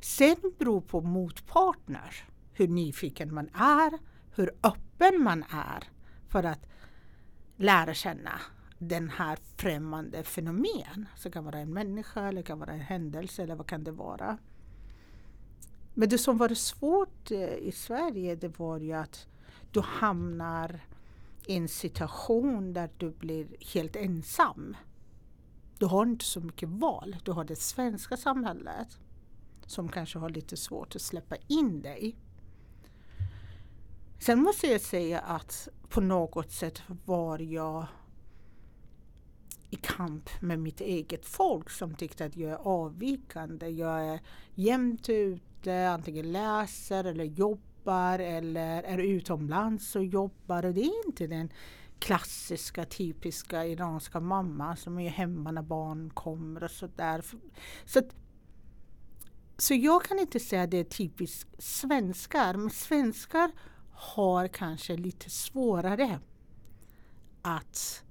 Sen 0.02 0.36
beror 0.60 0.82
på 0.82 1.02
motpartner, 1.02 2.26
hur 2.54 2.68
nyfiken 2.68 3.34
man 3.34 3.50
är, 3.54 4.00
hur 4.36 4.52
öppen 4.64 5.24
man 5.24 5.44
är 5.44 5.84
för 6.30 6.44
att 6.44 6.66
lära 7.58 7.94
känna 7.94 8.32
den 8.80 9.10
här 9.10 9.40
främmande 9.58 10.24
fenomen. 10.24 11.08
Så 11.16 11.30
det 11.30 11.34
kan 11.34 11.46
vara 11.46 11.60
en 11.60 11.74
människa, 11.74 12.28
eller 12.28 12.42
det 12.42 12.48
kan 12.48 12.60
vara 12.60 12.74
en 12.74 12.80
händelse, 12.80 13.44
eller 13.44 13.56
vad 13.56 13.68
kan 13.68 13.84
det 13.84 13.92
vara? 13.92 14.38
Men 15.94 16.10
det 16.10 16.18
som 16.18 16.38
var 16.38 16.50
svårt 16.50 17.32
eh, 17.32 17.54
i 17.54 17.72
Sverige 17.72 18.36
det 18.36 18.60
var 18.60 18.80
ju 18.80 18.94
att 18.94 19.28
du 19.72 19.82
hamnar 19.82 20.80
i 21.46 21.56
en 21.56 21.68
situation 21.68 22.74
där 22.74 22.90
du 22.98 23.12
blir 23.12 23.48
helt 23.74 23.96
ensam. 23.96 24.76
Du 25.78 25.86
har 25.86 26.06
inte 26.06 26.26
så 26.26 26.40
mycket 26.40 26.70
val. 26.70 27.16
Du 27.24 27.32
har 27.32 27.44
det 27.44 27.56
svenska 27.56 28.18
samhället 28.18 29.00
som 29.66 29.90
kanske 29.90 30.20
har 30.20 30.30
lite 30.30 30.58
svårt 30.58 30.96
att 30.96 31.02
släppa 31.02 31.36
in 31.48 31.82
dig. 31.82 32.16
Sen 34.20 34.42
måste 34.42 34.68
jag 34.68 34.82
säga 34.82 35.20
att 35.20 35.68
på 35.90 36.02
något 36.02 36.52
sätt 36.52 36.82
var 37.06 37.40
jag 37.40 37.86
i 39.70 39.76
kamp 39.76 40.30
med 40.42 40.60
mitt 40.60 40.82
eget 40.82 41.26
folk 41.26 41.70
som 41.70 41.96
tyckte 41.96 42.26
att 42.26 42.36
jag 42.36 42.52
är 42.52 42.68
avvikande. 42.68 43.68
Jag 43.68 44.06
är 44.06 44.20
jämt 44.56 45.10
ute, 45.10 45.90
antingen 45.90 46.32
läser 46.32 47.04
eller 47.04 47.24
jobbar 47.24 48.20
eller 48.20 48.84
är 48.84 48.98
utomlands 48.98 49.96
och 49.96 50.06
jobbar. 50.06 50.66
Och 50.66 50.74
det 50.74 50.82
är 50.82 51.08
inte 51.08 51.28
den 51.28 51.50
klassiska 52.00 52.86
typiska 52.86 53.66
iranska 53.66 54.20
mamma 54.20 54.76
som 54.76 55.00
är 55.00 55.10
hemma 55.10 55.52
när 55.52 55.62
barn 55.62 56.10
kommer 56.10 56.64
och 56.64 56.72
sådär. 56.72 57.22
Så, 57.22 57.38
så 57.86 58.02
så 59.58 59.74
jag 59.74 60.04
kan 60.04 60.20
inte 60.20 60.40
säga 60.40 60.64
att 60.64 60.72
det 60.72 60.78
är 60.78 60.84
typiskt 60.84 61.64
svenskar, 61.64 62.54
men 62.54 62.70
svenskar 62.70 63.52
har 63.92 64.48
kanske 64.48 64.98
lite 64.98 65.30
svårare 65.30 66.20
att 67.42 68.04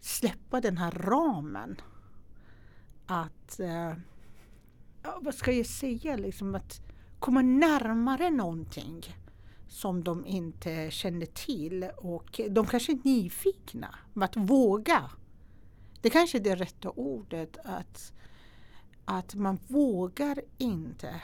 släppa 0.00 0.60
den 0.60 0.78
här 0.78 0.90
ramen. 0.90 1.80
Att, 3.06 3.60
eh, 3.60 3.94
vad 5.20 5.34
ska 5.34 5.52
jag 5.52 5.66
säga, 5.66 6.16
liksom 6.16 6.54
att 6.54 6.80
komma 7.18 7.42
närmare 7.42 8.30
någonting 8.30 9.02
som 9.68 10.04
de 10.04 10.26
inte 10.26 10.90
känner 10.90 11.26
till 11.26 11.90
och 11.96 12.40
de 12.50 12.66
kanske 12.66 12.92
är 12.92 12.98
nyfikna. 13.04 13.98
Men 14.12 14.22
att 14.22 14.36
våga. 14.36 15.10
Det 16.00 16.10
kanske 16.10 16.38
är 16.38 16.42
det 16.42 16.54
rätta 16.56 16.90
ordet. 16.90 17.56
Att, 17.64 18.12
att 19.04 19.34
man 19.34 19.58
vågar 19.68 20.40
inte 20.58 21.22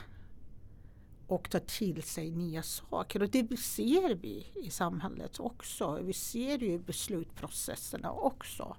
och 1.27 1.51
ta 1.51 1.59
till 1.59 2.03
sig 2.03 2.31
nya 2.31 2.63
saker. 2.63 3.23
Och 3.23 3.31
det 3.31 3.57
ser 3.57 4.15
vi 4.15 4.47
i 4.55 4.71
samhället 4.71 5.41
också. 5.41 6.01
Vi 6.03 6.13
ser 6.13 6.59
ju 6.59 6.73
i 6.73 6.79
beslutsprocesserna 6.79 8.13
också. 8.13 8.77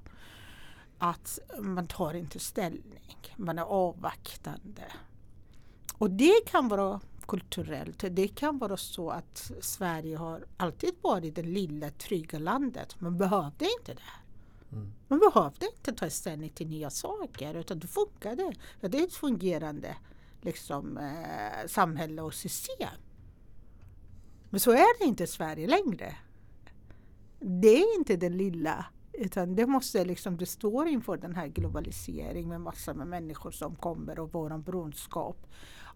Att 0.97 1.39
man 1.59 1.87
tar 1.87 2.13
inte 2.13 2.39
ställning, 2.39 3.17
man 3.35 3.59
är 3.59 3.63
avvaktande. 3.63 4.83
Och 5.97 6.09
det 6.09 6.45
kan 6.45 6.67
vara 6.67 6.99
kulturellt. 7.27 8.03
Det 8.11 8.27
kan 8.27 8.57
vara 8.57 8.77
så 8.77 9.09
att 9.09 9.51
Sverige 9.61 10.17
har 10.17 10.45
alltid 10.57 10.95
varit 11.01 11.35
det 11.35 11.43
lilla 11.43 11.89
trygga 11.89 12.39
landet. 12.39 13.01
Man 13.01 13.17
behövde 13.17 13.65
inte 13.79 13.93
det. 13.93 14.28
Mm. 14.71 14.93
Man 15.07 15.19
behövde 15.19 15.65
inte 15.65 15.93
ta 15.93 16.09
ställning 16.09 16.49
till 16.49 16.67
nya 16.67 16.89
saker 16.89 17.53
utan 17.53 17.79
det 17.79 17.87
funkade. 17.87 18.53
Det 18.81 18.99
är 18.99 19.03
ett 19.03 19.13
fungerande 19.13 19.97
liksom, 20.41 20.97
eh, 20.97 21.67
samhälle 21.67 22.21
och 22.21 22.33
system. 22.33 22.99
Men 24.49 24.59
så 24.59 24.71
är 24.71 24.99
det 24.99 25.05
inte 25.05 25.23
i 25.23 25.27
Sverige 25.27 25.67
längre. 25.67 26.15
Det 27.39 27.77
är 27.81 27.97
inte 27.97 28.15
det 28.15 28.29
lilla 28.29 28.85
utan 29.19 29.55
det 29.55 29.65
måste 29.65 30.05
liksom, 30.05 30.37
det 30.37 30.45
står 30.45 30.87
inför 30.87 31.17
den 31.17 31.35
här 31.35 31.47
globaliseringen 31.47 32.49
med 32.49 32.61
massor 32.61 32.93
med 32.93 33.07
människor 33.07 33.51
som 33.51 33.75
kommer 33.75 34.19
och 34.19 34.33
vår 34.33 34.57
beroendeskap 34.57 35.47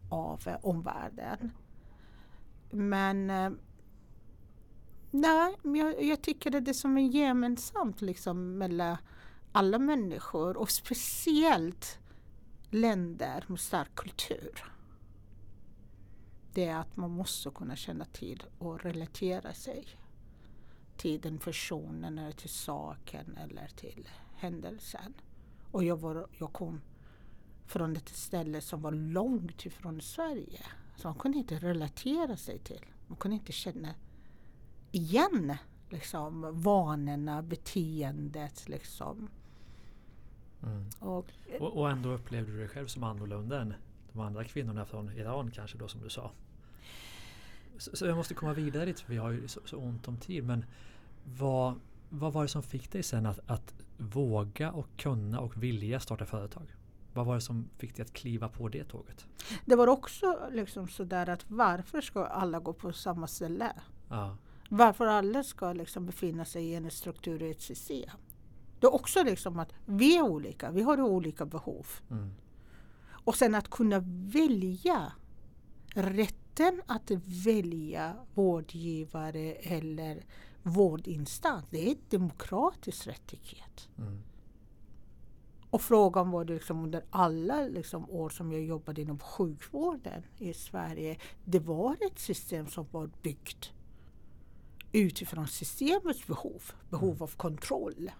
av 0.09 0.47
eh, 0.47 0.55
omvärlden. 0.61 1.51
Men 2.71 3.29
eh, 3.29 3.51
Nej, 5.15 5.55
men 5.61 5.75
jag, 5.75 6.03
jag 6.03 6.21
tycker 6.21 6.55
att 6.55 6.65
det 6.65 6.73
som 6.73 6.97
är 6.97 7.01
gemensamt 7.01 8.01
liksom 8.01 8.57
mellan 8.57 8.97
alla 9.51 9.79
människor 9.79 10.57
och 10.57 10.71
speciellt 10.71 11.99
länder 12.69 13.45
med 13.47 13.59
stark 13.59 13.95
kultur. 13.95 14.63
Det 16.53 16.65
är 16.65 16.77
att 16.77 16.97
man 16.97 17.11
måste 17.11 17.49
kunna 17.49 17.75
känna 17.75 18.05
till 18.05 18.43
och 18.57 18.83
relatera 18.83 19.53
sig 19.53 19.87
till 20.97 21.21
den 21.21 21.37
personen 21.37 22.19
eller 22.19 22.31
till 22.31 22.49
saken 22.49 23.37
eller 23.37 23.67
till 23.67 24.09
händelsen. 24.35 25.13
Och 25.71 25.83
jag, 25.83 25.97
var, 25.97 26.27
jag 26.37 26.53
kom 26.53 26.81
från 27.65 27.95
ett 27.95 28.09
ställe 28.09 28.61
som 28.61 28.81
var 28.81 28.91
långt 28.91 29.65
ifrån 29.65 30.01
Sverige. 30.01 30.65
Så 30.95 31.07
man 31.07 31.15
kunde 31.15 31.37
inte 31.37 31.55
relatera 31.55 32.37
sig 32.37 32.59
till. 32.59 32.85
Man 33.07 33.17
kunde 33.17 33.35
inte 33.35 33.51
känna 33.51 33.89
igen 34.93 35.57
liksom, 35.89 36.61
vanorna, 36.61 37.41
beteendet. 37.41 38.69
Liksom. 38.69 39.29
Mm. 40.63 40.89
Och, 40.99 41.25
och, 41.59 41.77
och, 41.77 41.89
ändå 41.89 42.09
upplevde 42.09 42.51
du 42.51 42.57
dig 42.57 42.67
själv 42.67 42.87
som 42.87 43.03
annorlunda 43.03 43.61
än 43.61 43.73
de 44.11 44.19
andra 44.19 44.43
kvinnorna 44.43 44.85
från 44.85 45.11
Iran 45.11 45.51
kanske 45.51 45.77
då 45.77 45.87
som 45.87 46.01
du 46.01 46.09
sa. 46.09 46.31
Så, 47.77 47.95
så 47.95 48.05
jag 48.05 48.17
måste 48.17 48.33
komma 48.33 48.53
vidare 48.53 48.85
dit 48.85 48.99
för 48.99 49.11
vi 49.11 49.17
har 49.17 49.31
ju 49.31 49.47
så, 49.47 49.59
så 49.65 49.77
ont 49.77 50.07
om 50.07 50.17
tid. 50.17 50.43
Men 50.43 50.65
vad, 51.23 51.79
vad 52.09 52.33
var 52.33 52.41
det 52.41 52.47
som 52.47 52.63
fick 52.63 52.91
dig 52.91 53.03
sen 53.03 53.25
att, 53.25 53.39
att 53.47 53.73
våga 53.97 54.71
och 54.71 54.87
kunna 54.97 55.39
och 55.39 55.63
vilja 55.63 55.99
starta 55.99 56.25
företag? 56.25 56.75
Vad 57.13 57.25
var 57.25 57.35
det 57.35 57.41
som 57.41 57.69
fick 57.77 57.95
dig 57.95 58.03
att 58.03 58.13
kliva 58.13 58.49
på 58.49 58.69
det 58.69 58.83
tåget? 58.83 59.27
Det 59.65 59.75
var 59.75 59.87
också 59.87 60.49
liksom 60.51 60.87
sådär 60.87 61.29
att 61.29 61.45
varför 61.47 62.01
ska 62.01 62.25
alla 62.25 62.59
gå 62.59 62.73
på 62.73 62.93
samma 62.93 63.27
ställe? 63.27 63.73
Ja. 64.09 64.37
Varför 64.75 65.05
alla 65.05 65.43
ska 65.43 65.73
liksom 65.73 66.05
befinna 66.05 66.45
sig 66.45 66.65
i 66.65 66.75
en 66.75 66.91
struktur 66.91 67.43
i 67.43 67.51
ett 67.51 67.61
system? 67.61 68.17
Det 68.79 68.85
är 68.85 68.93
också 68.93 69.23
liksom 69.23 69.59
att 69.59 69.73
vi 69.85 70.17
är 70.17 70.21
olika, 70.21 70.71
vi 70.71 70.81
har 70.81 71.01
olika 71.01 71.45
behov. 71.45 71.87
Mm. 72.11 72.31
Och 73.05 73.35
sen 73.35 73.55
att 73.55 73.69
kunna 73.69 73.99
välja 74.33 75.11
rätten 75.95 76.81
att 76.87 77.11
välja 77.45 78.15
vårdgivare 78.33 79.53
eller 79.53 80.25
vårdinstans, 80.63 81.65
det 81.69 81.87
är 81.87 81.91
en 81.91 82.01
demokratisk 82.09 83.07
rättighet. 83.07 83.89
Mm. 83.97 84.19
Och 85.69 85.81
frågan 85.81 86.31
var 86.31 86.45
det 86.45 86.53
liksom 86.53 86.83
under 86.83 87.05
alla 87.09 87.67
liksom 87.67 88.09
år 88.09 88.29
som 88.29 88.51
jag 88.51 88.61
jobbade 88.61 89.01
inom 89.01 89.19
sjukvården 89.19 90.23
i 90.37 90.53
Sverige. 90.53 91.17
Det 91.45 91.59
var 91.59 91.97
ett 92.01 92.19
system 92.19 92.67
som 92.67 92.85
var 92.91 93.09
byggt 93.21 93.73
utifrån 94.93 95.47
systemets 95.47 96.27
behov, 96.27 96.61
behov 96.89 97.09
mm. 97.09 97.21
av 97.21 97.27
kontroll. 97.27 98.11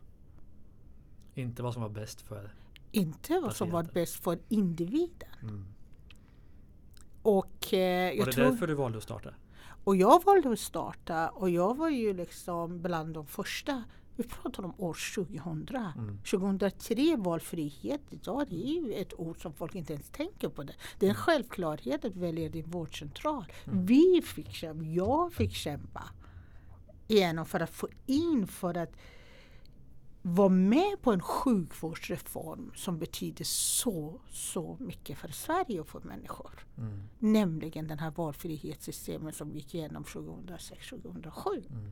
Inte 1.34 1.63
vad 1.63 1.74
som 1.74 1.82
var 1.82 1.89
bäst 1.89 2.22
för 2.22 2.56
Inte 2.92 3.39
vad 3.39 3.56
som 3.56 3.70
var 3.70 3.84
bäst 3.84 4.24
för 4.24 4.39
individen. 4.50 5.30
Mm. 5.42 5.65
Och, 7.22 7.74
eh, 7.74 8.20
var 8.20 8.25
det 8.25 8.32
tror, 8.32 8.46
därför 8.46 8.68
du 8.68 8.74
valde 8.74 8.98
att 8.98 9.03
starta? 9.03 9.34
Och 9.84 9.96
jag 9.96 10.24
valde 10.24 10.51
att 10.51 10.60
starta 10.60 11.30
och 11.30 11.50
jag 11.50 11.77
var 11.77 11.89
ju 11.89 12.13
liksom 12.13 12.82
bland 12.82 13.13
de 13.13 13.25
första 13.25 13.84
vi 14.15 14.24
pratar 14.24 14.63
om 14.63 14.74
år 14.77 14.98
2000. 15.15 15.68
Mm. 15.98 16.18
2003 16.18 17.15
valfrihet, 17.18 18.01
idag 18.10 18.48
det 18.50 18.68
är 18.68 18.74
ju 18.74 18.94
ett 18.94 19.13
ord 19.20 19.42
som 19.42 19.53
folk 19.53 19.75
inte 19.75 19.94
ens 19.94 20.10
tänker 20.10 20.50
på. 20.50 20.63
Det, 20.63 20.74
det 21.00 21.06
är 21.06 21.10
en 21.10 21.15
mm. 21.15 21.24
självklarhet 21.24 22.06
att 22.06 22.15
välja 22.15 22.50
din 22.50 22.72
vårdcentral. 22.72 23.46
Mm. 23.65 23.86
Vi 23.86 24.22
fick 24.25 24.51
kämpa, 24.51 24.84
jag 24.84 25.34
fick 25.34 25.53
kämpa 25.53 26.03
igenom 27.07 27.45
för 27.45 27.60
att 27.60 27.69
få 27.69 27.88
in, 28.05 28.48
för 28.48 28.77
att 28.77 28.95
vara 30.25 30.50
med 30.50 31.01
på 31.01 31.12
en 31.12 31.22
sjukvårdsreform 31.22 32.72
som 32.75 33.00
betyder 33.00 33.45
så, 33.45 34.22
så 34.29 34.77
mycket 34.79 35.17
för 35.17 35.27
Sverige 35.27 35.79
och 35.79 35.88
för 35.88 36.00
människor. 36.00 36.51
Mm. 36.77 37.03
Nämligen 37.19 37.88
den 37.88 38.00
här 38.00 38.12
valfrihetssystemet 38.12 39.36
som 39.36 39.51
gick 39.51 39.75
igenom 39.75 40.03
2006-2007. 40.03 41.67
Mm. 41.69 41.91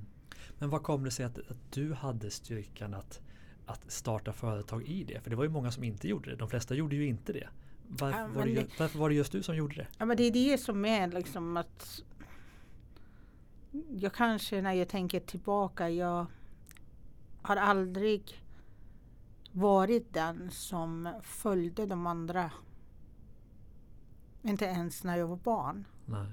Men 0.59 0.69
vad 0.69 0.83
kom 0.83 1.03
det 1.03 1.12
sig 1.12 1.25
att, 1.25 1.38
att 1.38 1.71
du 1.71 1.93
hade 1.93 2.31
styrkan 2.31 2.93
att, 2.93 3.21
att 3.65 3.91
starta 3.91 4.33
företag 4.33 4.83
i 4.83 5.03
det? 5.03 5.21
För 5.21 5.29
det 5.29 5.36
var 5.36 5.43
ju 5.43 5.49
många 5.49 5.71
som 5.71 5.83
inte 5.83 6.07
gjorde 6.07 6.29
det. 6.29 6.36
De 6.36 6.49
flesta 6.49 6.75
gjorde 6.75 6.95
ju 6.95 7.07
inte 7.07 7.33
det. 7.33 7.49
Varför, 7.88 8.19
ja, 8.19 8.27
var, 8.27 8.45
det, 8.45 8.79
varför 8.79 8.99
var 8.99 9.09
det 9.09 9.15
just 9.15 9.31
du 9.31 9.43
som 9.43 9.55
gjorde 9.55 9.75
det? 9.75 9.88
Ja, 9.97 10.05
men 10.05 10.17
det 10.17 10.23
är 10.23 10.31
det 10.31 10.57
som 10.57 10.86
är 10.86 11.07
liksom 11.07 11.57
att 11.57 12.03
jag 13.89 14.13
kanske 14.13 14.62
när 14.62 14.73
jag 14.73 14.89
tänker 14.89 15.19
tillbaka, 15.19 15.89
jag 15.89 16.25
har 17.41 17.55
aldrig 17.55 18.43
varit 19.51 20.13
den 20.13 20.51
som 20.51 21.13
följde 21.23 21.86
de 21.86 22.07
andra. 22.07 22.51
Inte 24.41 24.65
ens 24.65 25.03
när 25.03 25.17
jag 25.17 25.27
var 25.27 25.36
barn. 25.36 25.88
Nej. 26.05 26.27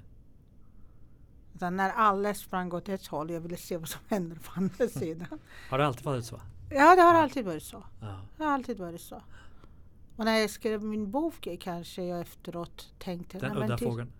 Utan 1.55 1.77
när 1.77 1.89
alla 1.89 2.33
sprang 2.33 2.73
åt 2.73 2.89
ett 2.89 3.07
håll, 3.07 3.31
jag 3.31 3.41
ville 3.41 3.57
se 3.57 3.77
vad 3.77 3.89
som 3.89 4.01
hände 4.07 4.35
på 4.35 4.51
andra 4.55 4.87
sidan. 4.99 5.39
har 5.69 5.77
det 5.77 5.87
alltid 5.87 6.05
varit 6.05 6.25
så? 6.25 6.41
Ja, 6.69 6.95
det 6.95 7.01
har 7.01 7.13
ja. 7.13 7.21
alltid 7.21 7.45
varit 7.45 7.63
så. 7.63 7.83
Ja. 8.01 8.21
Det 8.37 8.43
har 8.43 8.51
alltid 8.51 8.77
varit 8.77 9.01
så. 9.01 9.21
Och 10.15 10.25
när 10.25 10.37
jag 10.37 10.49
skrev 10.49 10.83
min 10.83 11.11
bok 11.11 11.47
kanske 11.59 12.03
jag 12.03 12.21
efteråt 12.21 12.93
tänkte... 12.97 13.39
Den 13.39 13.57
udda 13.57 13.77
fågeln? 13.77 14.11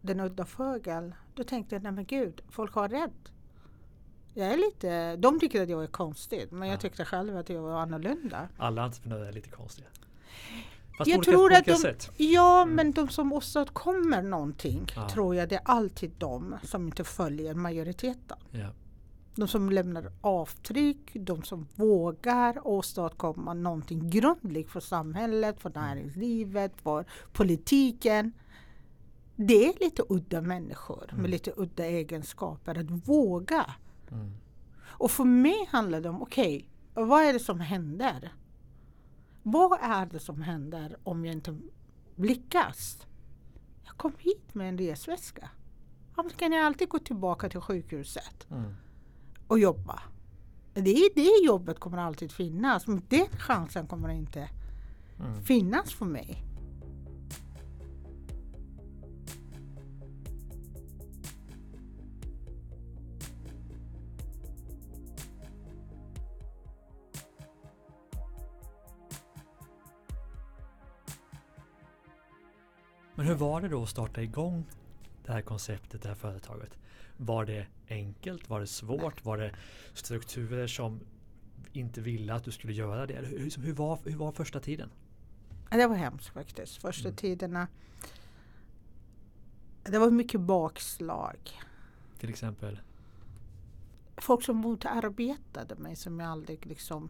Den 0.00 0.20
udda 0.20 0.44
fågeln. 0.44 1.14
Då 1.34 1.44
tänkte 1.44 1.74
jag, 1.74 1.82
nej 1.82 1.92
men 1.92 2.04
gud, 2.04 2.40
folk 2.48 2.74
har 2.74 2.88
rätt. 2.88 3.32
Jag 4.34 4.52
är 4.52 4.56
lite, 4.56 5.16
de 5.16 5.40
tycker 5.40 5.62
att 5.62 5.68
jag 5.68 5.82
är 5.82 5.86
konstig, 5.86 6.46
men 6.52 6.68
ja. 6.68 6.74
jag 6.74 6.80
tyckte 6.80 7.04
själv 7.04 7.36
att 7.36 7.48
jag 7.48 7.62
var 7.62 7.80
annorlunda. 7.80 8.48
Alla 8.56 8.82
entreprenörer 8.82 9.28
är 9.28 9.32
lite 9.32 9.48
konstiga. 9.50 9.88
Fast 10.98 11.10
jag 11.10 11.22
tror 11.22 11.52
att 11.52 11.64
de, 11.64 11.74
sätt. 11.74 12.10
Ja, 12.16 12.62
mm. 12.62 12.74
men 12.74 12.92
de 12.92 13.08
som 13.08 13.32
åstadkommer 13.32 14.22
någonting 14.22 14.86
ja. 14.96 15.08
tror 15.08 15.34
jag 15.34 15.48
det 15.48 15.54
är 15.54 15.62
alltid 15.64 16.12
de 16.18 16.56
som 16.62 16.86
inte 16.86 17.04
följer 17.04 17.54
majoriteten. 17.54 18.38
Ja. 18.50 18.68
De 19.34 19.48
som 19.48 19.70
lämnar 19.70 20.12
avtryck, 20.20 21.10
de 21.14 21.42
som 21.42 21.68
vågar 21.74 22.66
åstadkomma 22.66 23.54
någonting 23.54 24.10
grundligt 24.10 24.70
för 24.70 24.80
samhället, 24.80 25.60
för 25.60 25.70
mm. 25.70 25.82
näringslivet, 25.82 26.72
för 26.82 27.04
politiken. 27.32 28.32
Det 29.40 29.66
är 29.66 29.72
lite 29.80 30.02
udda 30.08 30.40
människor 30.40 31.08
mm. 31.10 31.22
med 31.22 31.30
lite 31.30 31.52
udda 31.56 31.86
egenskaper 31.86 32.78
att 32.78 32.90
våga. 32.90 33.74
Mm. 34.10 34.32
Och 34.80 35.10
för 35.10 35.24
mig 35.24 35.68
handlar 35.70 36.00
det 36.00 36.08
om, 36.08 36.22
okej, 36.22 36.70
okay, 36.92 37.04
vad 37.04 37.24
är 37.24 37.32
det 37.32 37.38
som 37.38 37.60
händer? 37.60 38.32
Vad 39.42 39.78
är 39.82 40.06
det 40.06 40.18
som 40.18 40.42
händer 40.42 40.96
om 41.02 41.24
jag 41.24 41.34
inte 41.34 41.58
lyckas? 42.16 43.06
Jag 43.84 43.96
kom 43.96 44.12
hit 44.18 44.54
med 44.54 44.68
en 44.68 44.78
resväska. 44.78 45.50
Varför 46.14 46.30
kan 46.30 46.52
jag 46.52 46.66
alltid 46.66 46.88
gå 46.88 46.98
tillbaka 46.98 47.48
till 47.48 47.60
sjukhuset 47.60 48.46
mm. 48.50 48.74
och 49.48 49.58
jobba? 49.58 50.02
Det, 50.74 50.90
är 50.90 51.14
det 51.14 51.46
jobbet 51.46 51.80
kommer 51.80 51.98
alltid 51.98 52.32
finnas, 52.32 52.86
men 52.86 53.02
den 53.08 53.28
chansen 53.38 53.86
kommer 53.86 54.08
inte 54.08 54.48
mm. 55.20 55.42
finnas 55.42 55.92
för 55.92 56.04
mig. 56.04 56.44
Men 73.18 73.26
hur 73.26 73.34
var 73.34 73.60
det 73.60 73.68
då 73.68 73.82
att 73.82 73.88
starta 73.88 74.22
igång 74.22 74.64
det 75.24 75.32
här 75.32 75.42
konceptet, 75.42 76.02
det 76.02 76.08
här 76.08 76.14
företaget? 76.14 76.78
Var 77.16 77.44
det 77.44 77.66
enkelt? 77.88 78.50
Var 78.50 78.60
det 78.60 78.66
svårt? 78.66 79.24
Var 79.24 79.38
det 79.38 79.54
strukturer 79.94 80.66
som 80.66 81.00
inte 81.72 82.00
ville 82.00 82.34
att 82.34 82.44
du 82.44 82.50
skulle 82.50 82.72
göra 82.72 83.06
det? 83.06 83.14
Hur, 83.14 83.62
hur, 83.62 83.72
var, 83.72 83.98
hur 84.04 84.16
var 84.16 84.32
första 84.32 84.60
tiden? 84.60 84.90
Det 85.70 85.86
var 85.86 85.96
hemskt 85.96 86.28
faktiskt. 86.28 86.76
Första 86.76 87.08
mm. 87.08 87.16
tiderna. 87.16 87.68
Det 89.82 89.98
var 89.98 90.10
mycket 90.10 90.40
bakslag. 90.40 91.38
Till 92.18 92.30
exempel? 92.30 92.80
Folk 94.16 94.44
som 94.44 94.56
motarbetade 94.56 95.74
mig 95.74 95.96
som 95.96 96.20
jag 96.20 96.28
aldrig 96.28 96.66
liksom 96.66 97.08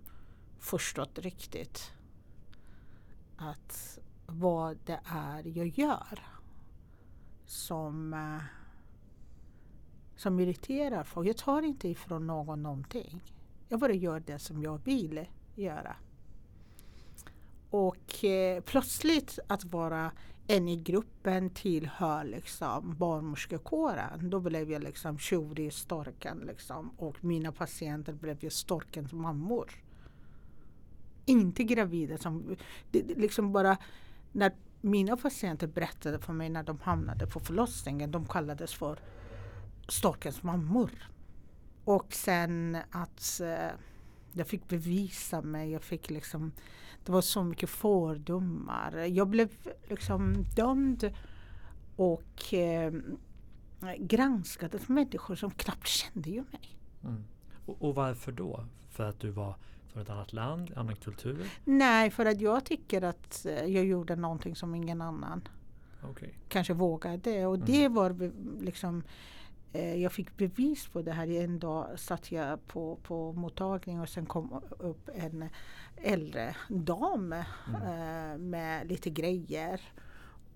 förstått 0.59 1.19
riktigt. 1.19 1.93
Att 3.37 3.99
vad 4.33 4.79
det 4.85 5.01
är 5.05 5.59
jag 5.59 5.67
gör 5.67 6.19
som, 7.47 8.15
eh, 8.15 8.43
som 10.17 10.41
irriterar 10.41 11.05
folk. 11.05 11.29
Jag 11.29 11.37
tar 11.37 11.63
inte 11.63 11.89
ifrån 11.89 12.27
någon 12.27 12.63
någonting. 12.63 13.23
Jag 13.69 13.81
bara 13.81 13.93
gör 13.93 14.23
det 14.27 14.39
som 14.39 14.63
jag 14.63 14.81
vill 14.85 15.27
göra. 15.55 15.97
Och 17.71 18.25
eh, 18.25 18.61
plötsligt 18.61 19.39
att 19.47 19.65
vara 19.65 20.13
en 20.47 20.69
i 20.69 20.77
gruppen 20.77 21.51
tillhör 21.51 22.25
liksom 22.25 22.95
barnmorskekåren. 22.99 24.31
Då 24.31 24.41
blev 24.41 24.71
jag 24.71 24.83
liksom 24.83 25.19
tjurig 25.19 25.73
storken 25.73 26.39
liksom. 26.39 26.91
Och 26.97 27.25
mina 27.25 27.53
patienter 27.53 28.13
blev 28.13 28.45
ju 28.45 28.51
storkens 28.51 29.13
mammor. 29.13 29.71
Inte 31.25 31.65
gravida 31.65 32.19
som 32.19 32.57
det, 32.91 33.03
det 33.03 33.15
liksom 33.15 33.53
bara 33.53 33.77
när 34.33 34.53
mina 34.81 35.17
patienter 35.17 35.67
berättade 35.67 36.19
för 36.19 36.33
mig 36.33 36.49
när 36.49 36.63
de 36.63 36.79
hamnade 36.81 37.27
på 37.27 37.41
förlossningen, 37.41 38.11
de 38.11 38.27
kallades 38.27 38.75
för 38.75 38.99
storkens 39.89 40.43
mammor. 40.43 40.91
Och 41.85 42.15
sen 42.15 42.79
att 42.91 43.41
eh, 43.41 43.71
jag 44.33 44.47
fick 44.47 44.69
bevisa 44.69 45.43
mig, 45.43 45.71
jag 45.71 45.83
fick 45.83 46.11
liksom, 46.11 46.53
det 47.05 47.13
var 47.13 47.21
så 47.21 47.45
mycket 47.45 47.71
fördomar. 47.71 48.97
Jag 48.97 49.29
blev 49.29 49.49
liksom 49.89 50.45
dömd 50.57 51.13
och 51.97 52.55
eh, 52.55 52.93
granskad 53.99 54.75
av 54.75 54.91
människor 54.91 55.35
som 55.35 55.51
knappt 55.51 55.87
kände 55.87 56.31
ju 56.31 56.45
mig. 56.51 56.79
Mm. 57.05 57.25
Och, 57.67 57.83
och 57.83 57.95
varför 57.95 58.33
då? 58.33 58.65
För 58.91 59.05
att 59.09 59.21
du 59.21 59.31
var 59.31 59.57
från 59.93 60.03
ett 60.03 60.11
annat 60.11 60.33
land, 60.33 60.73
annan 60.77 60.97
kultur? 60.97 61.51
Nej, 61.65 62.11
för 62.11 62.27
att 62.27 62.41
jag 62.41 62.65
tycker 62.65 63.03
att 63.03 63.47
eh, 63.47 63.65
jag 63.65 63.85
gjorde 63.85 64.17
någonting 64.17 64.57
som 64.57 64.75
ingen 64.75 65.03
annan 65.03 65.49
Okay. 66.11 66.29
kanske 66.49 66.75
vågade. 66.75 67.47
Och 67.47 67.55
Mm. 67.55 67.67
det 67.67 67.89
var 67.89 68.33
liksom 68.65 69.03
eh, 69.73 69.95
jag 70.03 70.13
fick 70.13 70.37
bevis 70.37 70.87
på 70.89 71.03
det 71.03 71.13
här. 71.13 71.31
En 71.31 71.59
dag 71.59 71.99
satt 71.99 72.33
jag 72.33 72.67
på, 72.67 72.97
på 73.03 73.33
mottagning 73.33 74.01
och 74.01 74.09
sen 74.09 74.27
kom 74.27 74.63
upp 74.79 75.09
en 75.15 75.49
äldre 75.97 76.57
dam 76.69 77.33
Mm. 77.33 77.45
eh, 77.83 78.39
med 78.39 78.89
lite 78.89 79.11
grejer 79.11 79.81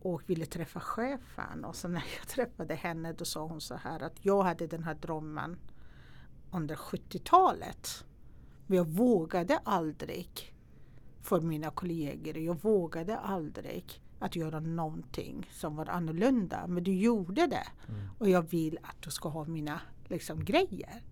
och 0.03 0.23
ville 0.27 0.47
träffa 0.47 0.81
chefen. 0.81 1.65
Och 1.65 1.77
så 1.77 1.89
när 1.89 2.05
jag 2.19 2.27
träffade 2.29 2.75
henne 2.75 3.13
då 3.13 3.25
sa 3.25 3.47
hon 3.47 3.61
så 3.61 3.75
här 3.75 4.01
att 4.03 4.25
jag 4.25 4.43
hade 4.43 4.67
den 4.67 4.83
här 4.85 4.95
drömmen 4.95 5.57
under 6.51 6.75
70-talet. 6.77 8.05
Men 8.67 8.77
jag 8.77 8.87
vågade 8.87 9.61
aldrig 9.65 10.55
för 11.23 11.41
mina 11.41 11.71
kollegor. 11.71 12.39
Jag 12.39 12.63
vågade 12.63 13.19
aldrig 13.19 14.03
att 14.19 14.37
göra 14.37 14.61
någonting 14.61 15.51
som 15.53 15.77
var 15.77 15.87
annorlunda. 15.87 16.67
Men 16.67 16.85
du 16.85 16.95
gjorde 16.95 17.47
det. 17.47 17.67
Mm. 17.89 18.09
Och 18.19 18.29
jag 18.29 18.43
vill 18.43 18.79
att 18.83 19.03
du 19.03 19.11
ska 19.11 19.29
ha 19.29 19.45
mina 19.45 19.81
liksom, 20.09 20.45
grejer. 20.45 21.03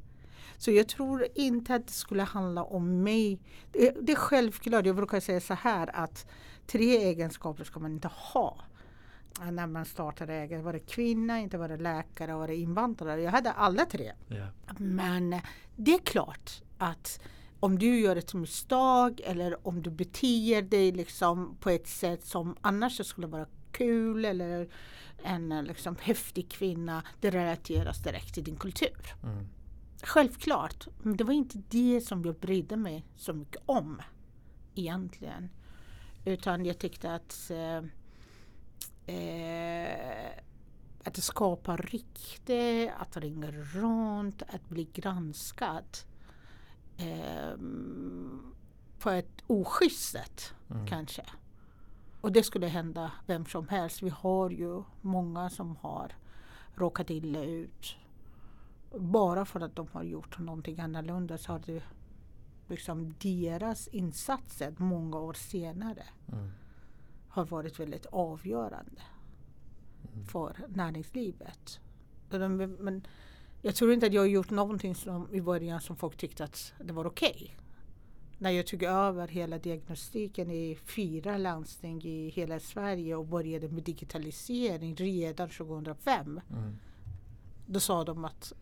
Så 0.56 0.70
jag 0.70 0.88
tror 0.88 1.26
inte 1.34 1.74
att 1.74 1.86
det 1.86 1.92
skulle 1.92 2.22
handla 2.22 2.64
om 2.64 3.02
mig. 3.02 3.40
Det, 3.72 3.96
det 4.00 4.12
är 4.12 4.16
självklart, 4.16 4.86
jag 4.86 4.96
brukar 4.96 5.20
säga 5.20 5.40
så 5.40 5.54
här 5.54 5.96
att 5.96 6.26
tre 6.66 6.96
egenskaper 6.96 7.64
ska 7.64 7.80
man 7.80 7.92
inte 7.92 8.10
ha 8.12 8.64
när 9.52 9.66
man 9.66 9.84
startar 9.84 10.28
eget. 10.28 10.62
Vara 10.62 10.78
kvinna, 10.78 11.40
inte 11.40 11.58
vara 11.58 11.76
läkare 11.76 12.34
och 12.34 12.40
vara 12.40 12.52
invandrare. 12.52 13.22
Jag 13.22 13.30
hade 13.30 13.52
alla 13.52 13.84
tre. 13.84 14.12
Ja. 14.28 14.46
Men 14.78 15.40
det 15.76 15.94
är 15.94 15.98
klart 15.98 16.62
att 16.78 17.20
om 17.60 17.78
du 17.78 18.00
gör 18.00 18.16
ett 18.16 18.34
misstag 18.34 19.20
eller 19.24 19.66
om 19.66 19.82
du 19.82 19.90
beter 19.90 20.62
dig 20.62 20.92
liksom 20.92 21.56
på 21.60 21.70
ett 21.70 21.88
sätt 21.88 22.26
som 22.26 22.56
annars 22.60 23.06
skulle 23.06 23.26
vara 23.26 23.46
kul 23.72 24.24
eller 24.24 24.68
en 25.22 25.52
eh, 25.52 25.62
liksom 25.62 25.96
häftig 26.00 26.50
kvinna, 26.50 27.02
det 27.20 27.30
relateras 27.30 28.02
direkt 28.02 28.34
till 28.34 28.44
din 28.44 28.56
kultur. 28.56 29.14
Mm. 29.22 29.46
Självklart, 30.02 30.88
men 31.02 31.16
det 31.16 31.24
var 31.24 31.34
inte 31.34 31.62
det 31.68 32.00
som 32.00 32.24
jag 32.24 32.36
brydde 32.36 32.76
mig 32.76 33.06
så 33.16 33.32
mycket 33.32 33.62
om 33.66 34.02
egentligen. 34.74 35.50
Utan 36.24 36.64
jag 36.64 36.78
tyckte 36.78 37.14
att 37.14 37.50
eh, 37.50 37.84
eh, 39.16 40.30
att 41.04 41.22
skapa 41.22 41.76
rykte, 41.76 42.92
att 42.98 43.16
ringa 43.16 43.50
runt, 43.50 44.42
att 44.42 44.68
bli 44.68 44.88
granskad 44.92 45.98
eh, 47.00 47.56
på 48.98 49.10
ett 49.10 49.42
oschysst 49.46 50.10
sätt 50.10 50.54
Mm. 50.70 50.86
kanske. 50.86 51.22
Och 52.20 52.32
det 52.32 52.42
skulle 52.42 52.66
hända 52.66 53.12
vem 53.26 53.46
som 53.46 53.68
helst. 53.68 54.02
Vi 54.02 54.08
har 54.08 54.50
ju 54.50 54.82
många 55.00 55.50
som 55.50 55.76
har 55.76 56.12
råkat 56.74 57.10
illa 57.10 57.44
ut. 57.44 57.96
Bara 58.98 59.44
för 59.44 59.60
att 59.60 59.76
de 59.76 59.88
har 59.92 60.02
gjort 60.02 60.38
någonting 60.38 60.80
annorlunda 60.80 61.38
så 61.38 61.52
har 61.52 61.58
det 61.66 61.82
liksom 62.68 63.14
deras 63.20 63.88
insatser 63.88 64.74
många 64.78 65.18
år 65.18 65.32
senare 65.34 66.04
Mm. 66.32 66.50
har 67.28 67.44
varit 67.44 67.80
väldigt 67.80 68.06
avgörande 68.06 69.02
Mm. 70.12 70.24
för 70.26 70.56
näringslivet. 70.68 71.80
Men 72.30 73.06
jag 73.62 73.74
tror 73.74 73.92
inte 73.92 74.06
att 74.06 74.12
jag 74.12 74.22
har 74.22 74.26
gjort 74.26 74.50
någonting 74.50 74.94
som 74.94 75.34
i 75.34 75.40
början 75.40 75.80
som 75.80 75.96
folk 75.96 76.16
tyckte 76.16 76.44
att 76.44 76.72
det 76.84 76.92
var 76.92 77.06
okej. 77.06 77.56
När 78.38 78.50
jag 78.50 78.66
tog 78.66 78.82
över 78.82 79.28
hela 79.28 79.58
diagnostiken 79.58 80.50
i 80.50 80.78
fyra 80.84 81.38
landsting 81.38 82.02
i 82.04 82.28
hela 82.28 82.60
Sverige 82.60 83.16
och 83.16 83.26
började 83.26 83.68
med 83.68 83.82
digitalisering 83.82 84.94
redan 84.94 85.48
2005. 85.48 86.40
Mm. 86.50 86.76
Då 87.66 87.80
sa 87.80 88.04
de 88.04 88.24
att 88.24 88.52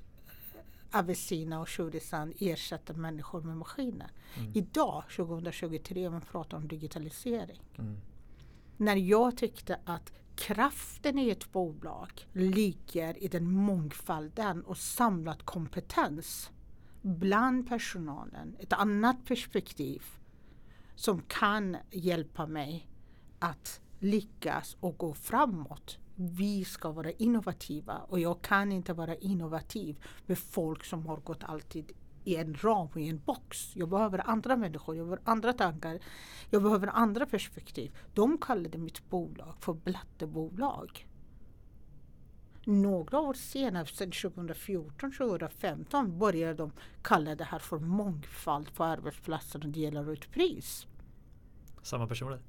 Avicina 0.91 1.61
och 1.61 1.69
Shurisan 1.69 2.33
ersätter 2.39 2.95
människor 2.95 3.43
med 3.43 3.57
maskiner. 3.57 4.11
Mm. 4.37 4.53
Idag, 4.55 5.05
2023, 5.17 6.11
man 6.11 6.21
pratar 6.21 6.57
om 6.57 6.69
digitalisering. 6.69 7.61
Mm. 7.79 7.97
När 8.77 8.97
jag 8.97 9.37
tyckte 9.37 9.79
att 9.85 10.13
kraften 10.39 11.19
i 11.19 11.31
ett 11.31 11.53
bolag 11.53 12.29
ligger 12.33 13.23
i 13.23 13.29
den 13.29 13.51
mångfalden 13.53 14.63
och 14.65 14.77
samlad 14.77 15.45
kompetens 15.45 16.51
bland 17.03 17.69
personalen. 17.69 18.57
Ett 18.59 18.73
annat 18.73 19.25
perspektiv 19.25 20.03
som 20.95 21.23
kan 21.23 21.77
hjälpa 21.91 22.47
mig 22.47 22.89
att 23.39 23.81
lyckas 23.99 24.77
och 24.81 24.99
gå 24.99 25.15
framåt. 25.15 25.99
Vi 26.15 26.65
ska 26.65 26.91
vara 26.91 27.11
innovativa 27.11 27.97
och 28.09 28.21
jag 28.21 28.43
kan 28.43 28.73
inte 28.73 28.93
vara 28.93 29.17
innovativ 29.17 30.05
med 30.27 30.39
folk 30.39 30.85
som 30.85 31.07
har 31.07 31.17
gått 31.17 31.45
alltid 31.45 31.93
i 32.29 32.37
en 32.37 32.55
ram 32.55 32.89
i 32.97 33.09
en 33.09 33.19
box. 33.25 33.77
Jag 33.77 33.89
behöver 33.89 34.31
andra 34.31 34.57
människor, 34.57 34.97
jag 34.97 35.07
behöver 35.07 35.31
andra 35.31 35.53
tankar, 35.53 35.99
jag 36.51 36.63
behöver 36.63 36.87
andra 36.87 37.27
perspektiv. 37.27 37.97
De 38.15 38.39
kallade 38.39 38.79
mitt 38.79 39.11
bolag 39.11 39.55
för 39.61 39.73
Blattebolag. 39.73 41.07
Några 42.65 43.21
år 43.21 43.35
senare, 43.35 43.87
sedan 43.87 44.11
2014-2015, 44.11 46.19
började 46.19 46.55
de 46.55 46.73
kalla 47.03 47.35
det 47.35 47.45
här 47.45 47.59
för 47.59 47.79
mångfald 47.79 48.75
på 48.75 48.85
arbetsplatsen 48.85 49.63
och 49.63 49.69
delar 49.69 50.13
ut 50.13 50.31
pris. 50.33 50.87
Samma 51.83 52.07
personer? 52.07 52.41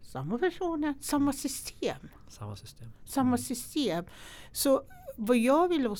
Samma 0.00 0.38
personer, 0.38 0.94
samma 1.00 1.32
system. 1.32 2.08
Samma 2.28 2.56
system? 2.56 2.88
Samma 3.04 3.28
Mm. 3.28 3.38
system. 3.38 4.04
Så 4.52 4.82
vad 5.16 5.36
jag 5.36 5.68
vill 5.68 5.86
eh, 5.86 5.92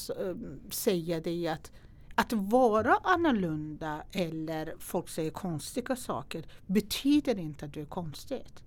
säga 0.70 1.20
det 1.20 1.46
är 1.46 1.52
att 1.52 1.72
att 2.18 2.32
vara 2.32 2.96
annorlunda 3.02 4.02
eller 4.12 4.74
folk 4.78 5.08
säger 5.08 5.30
konstiga 5.30 5.96
saker 5.96 6.44
betyder 6.66 7.38
inte 7.38 7.64
att 7.64 7.72
du 7.72 7.80
är 7.80 7.86
konstigt. 7.86 8.62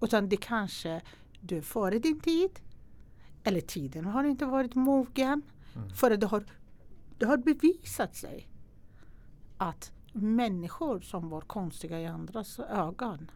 Utan 0.00 0.28
det 0.28 0.36
kanske 0.36 1.00
du 1.40 1.56
är 1.56 1.62
före 1.62 1.98
din 1.98 2.20
tid. 2.20 2.60
Eller 3.42 3.60
tiden 3.60 4.04
har 4.04 4.24
inte 4.24 4.46
varit 4.46 4.74
mogen. 4.74 5.42
Mm. 5.74 5.90
För 5.90 6.16
det 6.16 6.26
har, 6.26 6.44
det 7.18 7.26
har 7.26 7.36
bevisat 7.36 8.16
sig 8.16 8.48
att 9.56 9.92
människor 10.12 11.00
som 11.00 11.28
var 11.28 11.40
konstiga 11.40 12.00
i 12.00 12.06
andras 12.06 12.58
ögon 12.58 13.30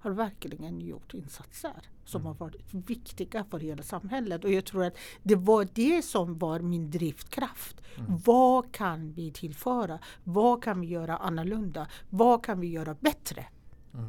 har 0.00 0.10
verkligen 0.10 0.80
gjort 0.80 1.14
insatser 1.14 1.72
som 2.04 2.20
Mm. 2.20 2.26
har 2.26 2.34
varit 2.34 2.74
viktiga 2.74 3.44
för 3.44 3.58
hela 3.58 3.82
samhället. 3.82 4.44
Och 4.44 4.52
jag 4.52 4.64
tror 4.64 4.84
att 4.84 4.96
det 5.22 5.34
var 5.36 5.68
det 5.74 6.02
som 6.04 6.38
var 6.38 6.60
min 6.60 6.90
driftkraft. 6.90 7.80
Mm. 7.98 8.18
Vad 8.24 8.72
kan 8.72 9.12
vi 9.12 9.30
tillföra? 9.32 9.98
Vad 10.24 10.62
kan 10.64 10.80
vi 10.80 10.86
göra 10.86 11.16
annorlunda? 11.16 11.86
Vad 12.10 12.44
kan 12.44 12.60
vi 12.60 12.66
göra 12.66 12.94
bättre? 13.00 13.46
Mm. 13.94 14.04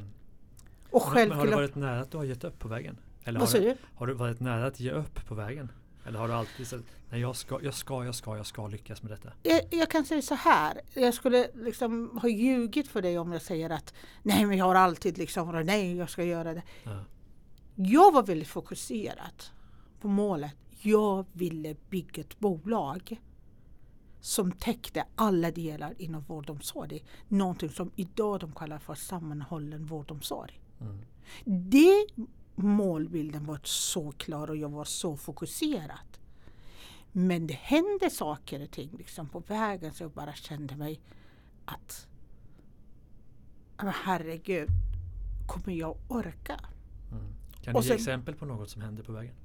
Och 0.90 1.02
Men, 1.14 1.30
men 1.30 1.38
har 1.38 1.46
självklart... 1.46 1.50
det 1.50 1.56
varit 1.56 1.76
nära 1.76 2.02
att 2.02 2.12
du 2.12 2.18
har 2.18 2.24
gett 2.24 2.44
upp 2.44 2.60
på 2.60 2.68
vägen? 2.68 2.98
Eller 3.24 3.40
har, 3.40 3.48
du? 3.48 3.76
har 3.96 4.08
du 4.08 4.14
varit 4.14 4.40
nära 4.40 4.66
att 4.68 4.80
ge 4.80 4.92
upp 4.92 5.26
på 5.28 5.36
vägen? 5.36 5.72
Eller 6.12 6.20
har 6.20 6.28
du 6.28 6.34
alltid 6.34 6.68
sagt 6.68 6.84
nej 7.10 7.22
jag 7.22 7.36
ska, 7.36 7.60
jag 7.64 7.74
ska, 7.74 8.06
jag 8.06 8.16
ska, 8.16 8.38
jag 8.38 8.46
ska 8.46 8.68
lyckas 8.68 9.04
med 9.04 9.12
detta? 9.12 9.34
Jag, 9.44 9.62
jag 9.70 9.90
kan 9.90 10.06
säga 10.06 10.22
så 10.22 10.36
här. 10.36 10.82
Jag 10.94 11.14
skulle 11.14 11.50
liksom 11.54 12.20
ha 12.22 12.30
ljugit 12.30 12.88
för 12.88 13.02
dig 13.02 13.20
om 13.20 13.32
jag 13.32 13.42
säger 13.42 13.70
att 13.70 13.94
nej 14.24 14.46
men 14.46 14.58
jag 14.58 14.66
har 14.66 14.76
alltid 14.76 15.18
liksom 15.18 15.62
nej 15.66 15.98
jag 15.98 16.10
ska 16.10 16.24
göra 16.24 16.54
det. 16.54 16.64
Ja. 16.84 17.04
Jag 17.76 18.12
var 18.12 18.24
väldigt 18.24 18.48
fokuserad 18.48 19.44
på 20.02 20.08
målet. 20.08 20.56
Jag 20.82 21.26
ville 21.34 21.76
bygga 21.90 22.22
ett 22.22 22.40
bolag 22.40 23.22
som 24.22 24.52
täckte 24.52 25.06
alla 25.16 25.52
delar 25.52 25.94
inom 25.98 26.24
vårdomsorg. 26.24 27.06
Någonting 27.28 27.70
som 27.70 27.92
idag 27.96 28.40
de 28.40 28.52
kallar 28.52 28.80
för 28.80 28.96
sammanhållen 28.96 29.86
vårdomsorg. 29.86 30.62
Mm. 30.82 31.00
Det 31.46 32.06
målbilden 32.56 33.46
var 33.46 33.60
så 33.64 34.12
klar 34.12 34.50
och 34.50 34.58
jag 34.58 34.70
var 34.70 34.86
så 34.86 35.18
fokuserad. 35.18 36.18
Men 37.12 37.48
det 37.48 37.54
hände 37.54 38.10
saker 38.10 38.64
och 38.64 38.72
ting 38.72 38.90
liksom 38.98 39.30
på 39.30 39.40
vägen 39.40 39.94
så 39.94 40.04
jag 40.04 40.12
bara 40.12 40.34
kände 40.34 40.76
mig 40.76 41.02
att 41.66 42.08
men 43.78 43.94
herregud, 44.04 44.70
kommer 45.48 45.74
jag 45.78 45.98
orka? 46.08 46.60
Mm. 47.12 47.24
Kan 47.62 47.74
du 47.74 47.78
Och 47.78 47.84
ge 47.84 47.88
sen- 47.88 47.98
exempel 47.98 48.36
på 48.36 48.46
något 48.46 48.70
som 48.70 48.82
hände 48.82 49.04
på 49.04 49.12
vägen? 49.12 49.36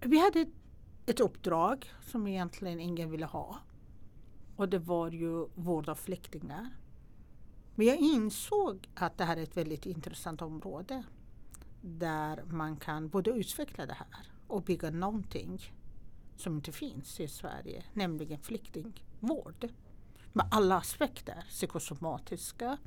Vi 0.00 0.18
hade 0.20 0.40
ett, 0.40 0.48
ett 1.06 1.20
uppdrag 1.20 1.90
som 2.06 2.26
egentligen 2.26 2.80
ingen 2.80 3.10
ville 3.10 3.26
ha. 3.26 3.58
Och 4.56 4.68
det 4.68 4.78
var 4.78 5.10
ju 5.10 5.46
vård 5.54 5.88
av 5.88 5.94
flyktingar. 5.94 6.70
Men 7.74 7.86
jag 7.86 7.96
insåg 7.96 8.88
att 8.94 9.18
det 9.18 9.24
här 9.24 9.36
är 9.36 9.42
ett 9.42 9.56
väldigt 9.56 9.86
intressant 9.86 10.42
område. 10.42 11.02
Där 11.80 12.42
man 12.50 12.76
kan 12.76 13.08
både 13.08 13.30
utveckla 13.30 13.86
det 13.86 13.92
här 13.92 14.32
och 14.46 14.62
bygga 14.62 14.90
någonting 14.90 15.72
som 16.36 16.54
inte 16.54 16.72
finns 16.72 17.20
i 17.20 17.28
Sverige, 17.28 17.84
nämligen 17.92 18.40
flyktingvård. 18.40 19.68
Med 20.32 20.46
alla 20.50 20.76
aspekter, 20.76 21.44
psykosomatiska 21.48 22.78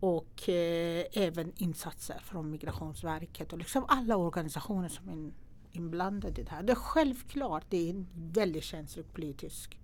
och 0.00 0.48
eh, 0.48 1.06
även 1.12 1.52
insatser 1.56 2.20
från 2.24 2.50
Migrationsverket 2.50 3.52
och 3.52 3.58
liksom 3.58 3.84
alla 3.88 4.16
organisationer 4.16 4.88
som 4.88 5.08
är 5.08 5.32
inblandade 5.72 6.40
i 6.40 6.44
det 6.44 6.50
här. 6.50 6.62
Det 6.62 6.72
är 6.72 6.76
självklart, 6.76 7.64
det 7.68 7.76
är 7.76 7.90
en 7.90 8.06
väldigt 8.14 8.64
känslig 8.64 9.12
politisk 9.12 9.80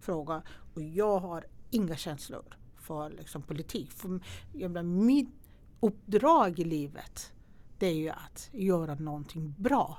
fråga 0.00 0.42
och 0.74 0.82
jag 0.82 1.18
har 1.18 1.46
inga 1.70 1.96
känslor 1.96 2.56
för 2.76 3.10
liksom, 3.10 3.42
politik. 3.42 3.90
För, 3.90 4.20
jag 4.52 4.70
menar, 4.70 4.82
mitt 4.82 5.34
uppdrag 5.80 6.58
i 6.58 6.64
livet 6.64 7.32
det 7.82 7.88
är 7.88 7.94
ju 7.94 8.08
att 8.08 8.48
göra 8.52 8.94
någonting 8.94 9.54
bra 9.58 9.98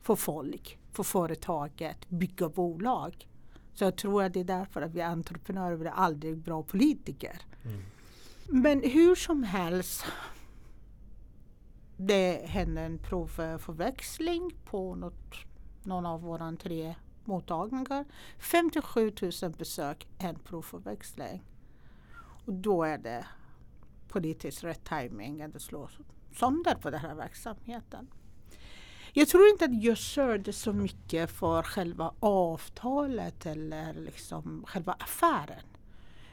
för 0.00 0.16
folk, 0.16 0.78
för 0.92 1.02
företaget, 1.02 2.08
bygga 2.08 2.48
bolag. 2.48 3.28
Så 3.74 3.84
jag 3.84 3.96
tror 3.96 4.22
att 4.22 4.32
det 4.32 4.40
är 4.40 4.44
därför 4.44 4.82
att 4.82 4.94
vi 4.94 5.02
entreprenörer, 5.02 5.76
vi 5.76 5.86
är 5.86 5.90
aldrig 5.90 6.38
bra 6.38 6.62
politiker. 6.62 7.40
Mm. 7.64 7.82
Men 8.46 8.82
hur 8.82 9.14
som 9.14 9.42
helst. 9.42 10.04
Det 11.96 12.46
hände 12.46 12.80
en 12.80 12.98
provförväxling 12.98 14.50
på 14.64 14.94
något, 14.94 15.34
någon 15.82 16.06
av 16.06 16.22
våra 16.22 16.56
tre 16.56 16.94
mottagningar. 17.24 18.04
57 18.38 19.12
000 19.42 19.52
besök, 19.58 20.08
en 20.18 20.38
provförväxling. 20.38 21.42
Och 22.46 22.52
då 22.52 22.84
är 22.84 22.98
det 22.98 23.26
politiskt 24.08 24.64
rätt 24.64 24.84
timing 24.84 25.42
att 25.42 25.52
det 25.52 25.60
slår 25.60 25.90
sönder 26.40 26.74
på 26.74 26.90
den 26.90 27.00
här 27.00 27.14
verksamheten. 27.14 28.08
Jag 29.12 29.28
tror 29.28 29.48
inte 29.48 29.64
att 29.64 29.82
jag 29.82 29.98
sörjde 29.98 30.52
så 30.52 30.72
mycket 30.72 31.30
för 31.30 31.62
själva 31.62 32.14
avtalet 32.20 33.46
eller 33.46 33.94
liksom 33.94 34.64
själva 34.66 34.92
affären. 34.92 35.64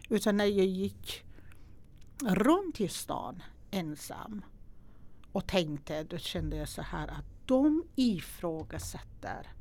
Utan 0.10 0.38
när 0.38 0.46
jag 0.46 0.66
gick 0.66 1.24
runt 2.24 2.82
i 2.82 2.88
stan 2.88 3.44
ensam 3.72 4.46
och 5.32 5.48
tänkte, 5.48 6.04
då 6.04 6.18
kände 6.18 6.58
jag 6.58 6.70
så 6.70 6.82
här 6.82 7.08
att 7.08 7.26
de 7.46 7.84
ifrågasätter 7.96 9.52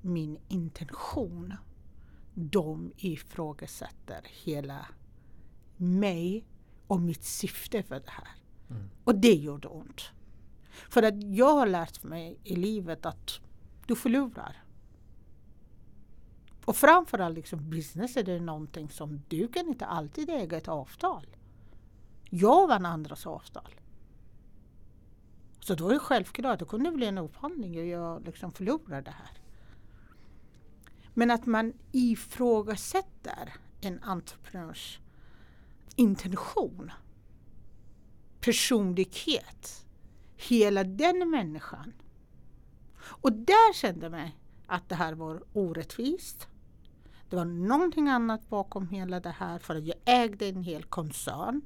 min 0.00 0.38
intention. 0.48 1.54
De 2.34 2.92
ifrågasätter 2.96 4.22
hela 4.44 4.86
mig 5.76 6.44
och 6.86 7.00
mitt 7.00 7.24
syfte 7.24 7.82
för 7.82 8.00
det 8.00 8.10
här. 8.10 8.39
Mm. 8.70 8.90
Och 9.04 9.14
det 9.14 9.34
gjorde 9.34 9.68
ont. 9.68 10.10
För 10.90 11.02
att 11.02 11.22
jag 11.22 11.54
har 11.54 11.66
lärt 11.66 12.02
mig 12.02 12.38
i 12.44 12.56
livet 12.56 13.06
att 13.06 13.40
du 13.86 13.96
förlorar. 13.96 14.56
Och 16.64 16.76
framförallt 16.76 17.36
liksom 17.36 17.70
business 17.70 18.16
är 18.16 18.22
det 18.22 18.40
någonting 18.40 18.90
som 18.90 19.22
du 19.28 19.48
kan 19.48 19.68
inte 19.68 19.86
alltid 19.86 20.30
äga 20.30 20.56
ett 20.56 20.68
avtal. 20.68 21.26
Jag 22.30 22.68
vann 22.68 22.86
andras 22.86 23.26
avtal. 23.26 23.74
Så 25.60 25.74
då 25.74 25.88
är 25.88 25.92
det 25.92 25.98
självklart, 25.98 26.58
det 26.58 26.64
kunde 26.64 26.90
bli 26.92 27.06
en 27.06 27.18
upphandling 27.18 27.78
och 27.78 27.86
jag 27.86 28.26
liksom 28.26 28.52
förlorar 28.52 29.02
det 29.02 29.10
här. 29.10 29.30
Men 31.14 31.30
att 31.30 31.46
man 31.46 31.72
ifrågasätter 31.92 33.54
en 33.80 34.02
entreprenörs 34.02 35.00
intention, 35.96 36.92
personlighet, 38.40 39.86
hela 40.36 40.84
den 40.84 41.30
människan. 41.30 41.92
Och 43.00 43.32
där 43.32 43.74
kände 43.74 44.06
jag 44.06 44.30
att 44.66 44.88
det 44.88 44.94
här 44.94 45.12
var 45.12 45.42
orättvist. 45.52 46.48
Det 47.30 47.36
var 47.36 47.44
någonting 47.44 48.08
annat 48.08 48.48
bakom 48.48 48.88
hela 48.88 49.20
det 49.20 49.34
här 49.38 49.58
för 49.58 49.74
att 49.74 49.86
jag 49.86 49.96
ägde 50.04 50.48
en 50.48 50.62
hel 50.62 50.84
koncern. 50.84 51.60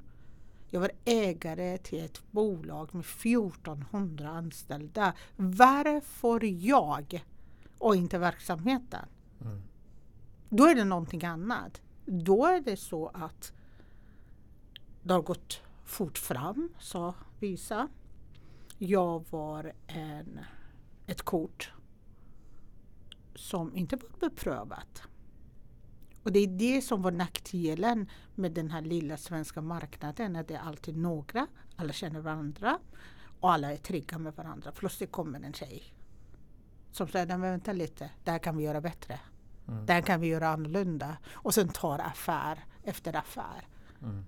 Jag 0.69 0.79
var 0.79 0.91
ägare 1.05 1.77
till 1.77 2.05
ett 2.05 2.31
bolag 2.31 2.95
med 2.95 3.05
1400 3.05 4.29
anställda. 4.29 5.13
Varför 5.35 6.43
jag 6.43 7.25
och 7.77 7.95
inte 7.95 8.17
verksamheten? 8.17 9.05
Mm. 9.41 9.61
Då 10.49 10.65
är 10.65 10.75
det 10.75 10.83
någonting 10.83 11.25
annat. 11.25 11.81
Då 12.05 12.45
är 12.45 12.61
det 12.61 12.77
så 12.77 13.07
att 13.07 13.53
det 15.03 15.13
har 15.13 15.21
gått 15.21 15.61
fort 15.85 16.17
fram, 16.17 16.69
sa 16.79 17.13
vissa. 17.39 17.87
Jag 18.77 19.25
var 19.29 19.73
en, 19.87 20.39
ett 21.05 21.21
kort 21.21 21.73
som 23.35 23.75
inte 23.75 23.95
var 23.95 24.29
beprövat. 24.29 25.01
Och 26.23 26.31
det 26.31 26.39
är 26.39 26.47
det 26.47 26.81
som 26.81 27.01
var 27.01 27.11
nackdelen 27.11 28.09
med 28.35 28.51
den 28.51 28.71
här 28.71 28.81
lilla 28.81 29.17
svenska 29.17 29.61
marknaden. 29.61 30.35
Att 30.35 30.47
det 30.47 30.55
är 30.55 30.59
alltid 30.59 30.97
några, 30.97 31.47
alla 31.75 31.93
känner 31.93 32.19
varandra 32.19 32.79
och 33.39 33.51
alla 33.51 33.73
är 33.73 33.77
trygga 33.77 34.17
med 34.17 34.35
varandra. 34.35 34.71
Plötsligt 34.71 35.11
kommer 35.11 35.39
en 35.39 35.53
tjej 35.53 35.83
som 36.91 37.07
säger, 37.07 37.25
"Nej, 37.25 37.37
men 37.37 37.51
vänta 37.51 37.73
lite, 37.73 38.09
det 38.23 38.31
här 38.31 38.39
kan 38.39 38.57
vi 38.57 38.63
göra 38.63 38.81
bättre. 38.81 39.19
Mm. 39.67 39.85
Det 39.85 39.93
här 39.93 40.01
kan 40.01 40.21
vi 40.21 40.27
göra 40.27 40.49
annorlunda. 40.49 41.17
Och 41.33 41.53
sen 41.53 41.67
tar 41.67 41.99
affär 41.99 42.65
efter 42.83 43.15
affär. 43.15 43.67
Mm. 44.01 44.25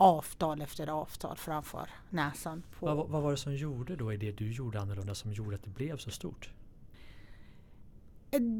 Avtal 0.00 0.62
efter 0.62 0.86
avtal 0.86 1.36
framför 1.36 1.90
näsan 2.10 2.62
på 2.78 2.86
Vad, 2.86 3.08
vad 3.08 3.22
var 3.22 3.30
det 3.30 3.36
som 3.36 3.54
gjorde 3.54 3.96
då 3.96 4.12
i 4.12 4.16
det 4.16 4.32
du 4.32 4.52
gjorde 4.52 4.80
annorlunda 4.80 5.14
som 5.14 5.32
gjorde 5.32 5.56
att 5.56 5.64
det 5.64 5.70
blev 5.70 5.96
så 5.96 6.10
stort? 6.10 6.50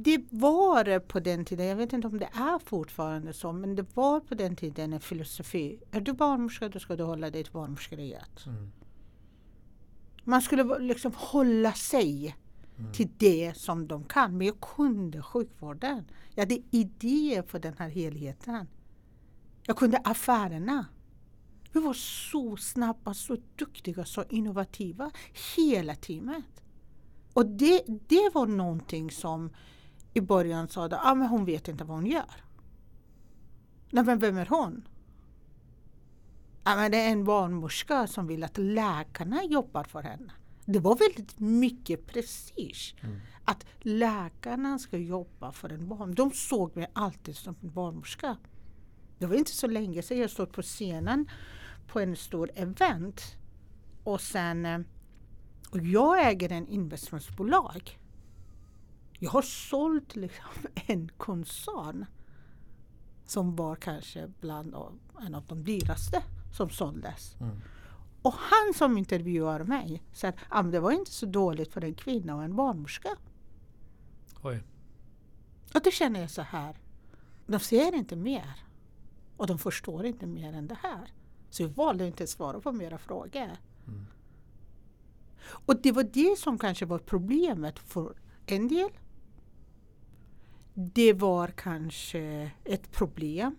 Det 0.05 0.24
var 0.31 0.98
på 0.98 1.20
den 1.20 1.44
tiden, 1.44 1.66
jag 1.66 1.77
vet 1.77 1.92
inte 1.92 2.09
om 2.09 2.18
det 2.18 2.29
är 2.33 2.59
fortfarande 2.59 3.33
så, 3.33 3.53
men 3.53 3.77
det 3.77 3.96
var 3.96 4.20
på 4.20 4.35
den 4.35 4.57
tiden 4.57 4.92
en 4.92 5.01
filosofi. 5.01 5.81
Är 5.90 6.01
du 6.01 6.12
barnmorska 6.12 6.68
då 6.68 6.79
ska 6.79 6.96
du 6.96 7.05
hålla 7.05 7.31
dig 7.31 7.44
till 7.44 7.53
barnmorskeriet. 7.53 8.46
Mm. 8.46 8.72
Man 10.24 10.42
skulle 10.42 10.79
liksom 10.79 11.12
hålla 11.16 11.72
sig 11.72 12.37
Mm. 12.79 12.92
till 12.92 13.09
det 13.18 13.53
som 13.57 13.88
de 13.88 14.05
kan. 14.05 14.38
Men 14.38 14.46
jag 14.46 14.61
kunde 14.61 15.22
sjukvården. 15.22 16.05
Jag 16.35 16.42
hade 16.42 16.59
idéer 16.70 17.42
för 17.42 17.59
den 17.59 17.74
här 17.79 17.88
helheten. 17.88 18.66
Jag 19.62 19.77
kunde 19.77 19.98
affärerna. 19.98 20.87
Vi 21.72 21.81
var 21.81 21.92
så 21.92 22.57
snabba, 22.57 23.14
så 23.14 23.37
duktiga, 23.57 24.04
så 24.04 24.24
innovativa 24.28 25.11
hela 25.57 25.94
teamet. 25.94 26.62
Och 27.33 27.46
det, 27.46 27.85
det 28.09 28.31
var 28.35 28.46
någonting 28.46 29.11
som 29.11 29.50
i 30.14 30.20
början 30.20 30.68
sa 30.68 30.85
att 30.85 30.92
ah, 30.92 31.14
men 31.14 31.28
hon 31.28 31.44
vet 31.44 31.68
inte 31.68 31.85
vad 31.85 31.96
hon 31.96 32.07
gör. 32.07 32.44
Nej, 33.90 34.04
men 34.04 34.18
vem 34.18 34.37
är 34.37 34.46
hon? 34.46 34.88
Ja, 36.64 36.76
men 36.76 36.90
det 36.90 36.96
är 36.98 37.12
en 37.12 37.24
barnmorska 37.24 38.07
som 38.07 38.26
vill 38.26 38.44
att 38.44 38.59
läkarna 38.59 39.44
jobbar 39.44 39.85
för 39.85 40.02
henne. 40.02 40.33
Det 40.64 40.78
var 40.78 40.96
väldigt 40.96 41.40
mycket 41.40 42.07
prestige 42.07 42.94
Mm. 43.02 43.20
att 43.44 43.66
läkarna 43.81 44.78
ska 44.78 44.98
jobba 44.98 45.52
för 45.52 45.68
en 45.68 45.88
barn. 45.88 46.14
De 46.14 46.31
såg 46.31 46.76
mig 46.76 46.90
alltid 46.92 47.37
som 47.37 47.54
en 47.62 47.70
barnmorska. 47.70 48.37
Det 49.18 49.26
var 49.26 49.35
inte 49.35 49.50
så 49.50 49.66
länge 49.66 50.02
sedan 50.02 50.18
jag 50.18 50.31
stod 50.31 50.52
på 50.52 50.62
scenen 50.62 51.31
på 51.88 52.01
en 52.01 52.16
stor 52.16 52.51
event. 52.55 53.37
Och 54.05 54.20
sen 54.20 54.66
eh, 54.66 54.79
och 55.70 55.81
jag 55.81 56.29
äger 56.29 56.53
en 56.53 56.68
investmentbolag. 56.68 57.98
Jag 59.18 59.31
har 59.31 59.42
sålt 59.42 60.16
liksom 60.16 60.46
en 60.87 61.09
koncern 61.16 62.07
som 63.24 63.57
var 63.57 63.77
kanske 63.77 64.33
bland 64.40 64.74
av, 64.74 64.98
en 65.20 65.35
av 65.35 65.46
de 65.46 65.64
dyraste 65.64 66.22
som 66.53 66.70
såldes. 66.70 67.37
Mm. 67.40 67.61
Och 68.22 68.35
han 68.35 68.74
som 68.74 68.98
intervjuar 68.98 69.64
mig 69.64 70.03
säger 70.12 70.35
att 70.35 70.40
ah, 70.48 70.62
det 70.62 70.81
var 70.81 70.90
inte 70.90 71.11
så 71.11 71.27
dåligt 71.27 71.72
för 71.72 71.85
en 71.85 71.94
kvinna 71.94 72.37
och 72.37 72.44
en 72.44 72.57
barnmorska. 72.57 73.09
Oj. 74.42 74.62
Och 75.74 75.81
då 75.85 75.90
känner 75.90 76.20
jag 76.20 76.31
så 76.31 76.42
här. 76.42 76.77
De 77.46 77.61
ser 77.61 77.94
inte 77.94 78.16
mer. 78.16 78.64
Och 79.37 79.46
de 79.46 79.59
förstår 79.59 80.07
inte 80.07 80.27
mer 80.27 80.53
än 80.53 80.66
det 80.66 80.79
här. 80.83 81.12
Så 81.50 81.62
jag 81.62 81.68
valde 81.68 82.06
inte 82.06 82.24
att 82.24 82.30
svara 82.30 82.61
på 82.61 82.72
mera 82.72 82.98
frågor. 82.98 83.56
Mm. 83.87 84.06
Och 85.48 85.82
det 85.82 85.92
var 85.92 86.02
det 86.02 86.38
som 86.38 86.58
kanske 86.58 86.87
var 86.87 86.98
problemet 86.98 87.78
för 87.78 88.16
en 88.46 88.68
del. 88.68 88.90
Det 90.74 91.12
var 91.12 91.48
kanske 91.48 92.50
ett 92.64 92.92
problem 92.92 93.56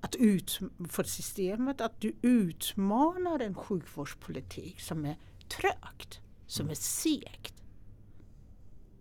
att 0.00 0.14
ut, 0.14 0.60
för 0.88 1.04
systemet 1.04 1.80
att 1.80 2.00
du 2.00 2.16
utmanar 2.22 3.40
en 3.40 3.54
sjukvårdspolitik 3.54 4.80
som 4.80 5.04
är 5.04 5.16
trögt, 5.48 6.20
som 6.46 6.70
är 6.70 6.74
segt, 6.74 7.54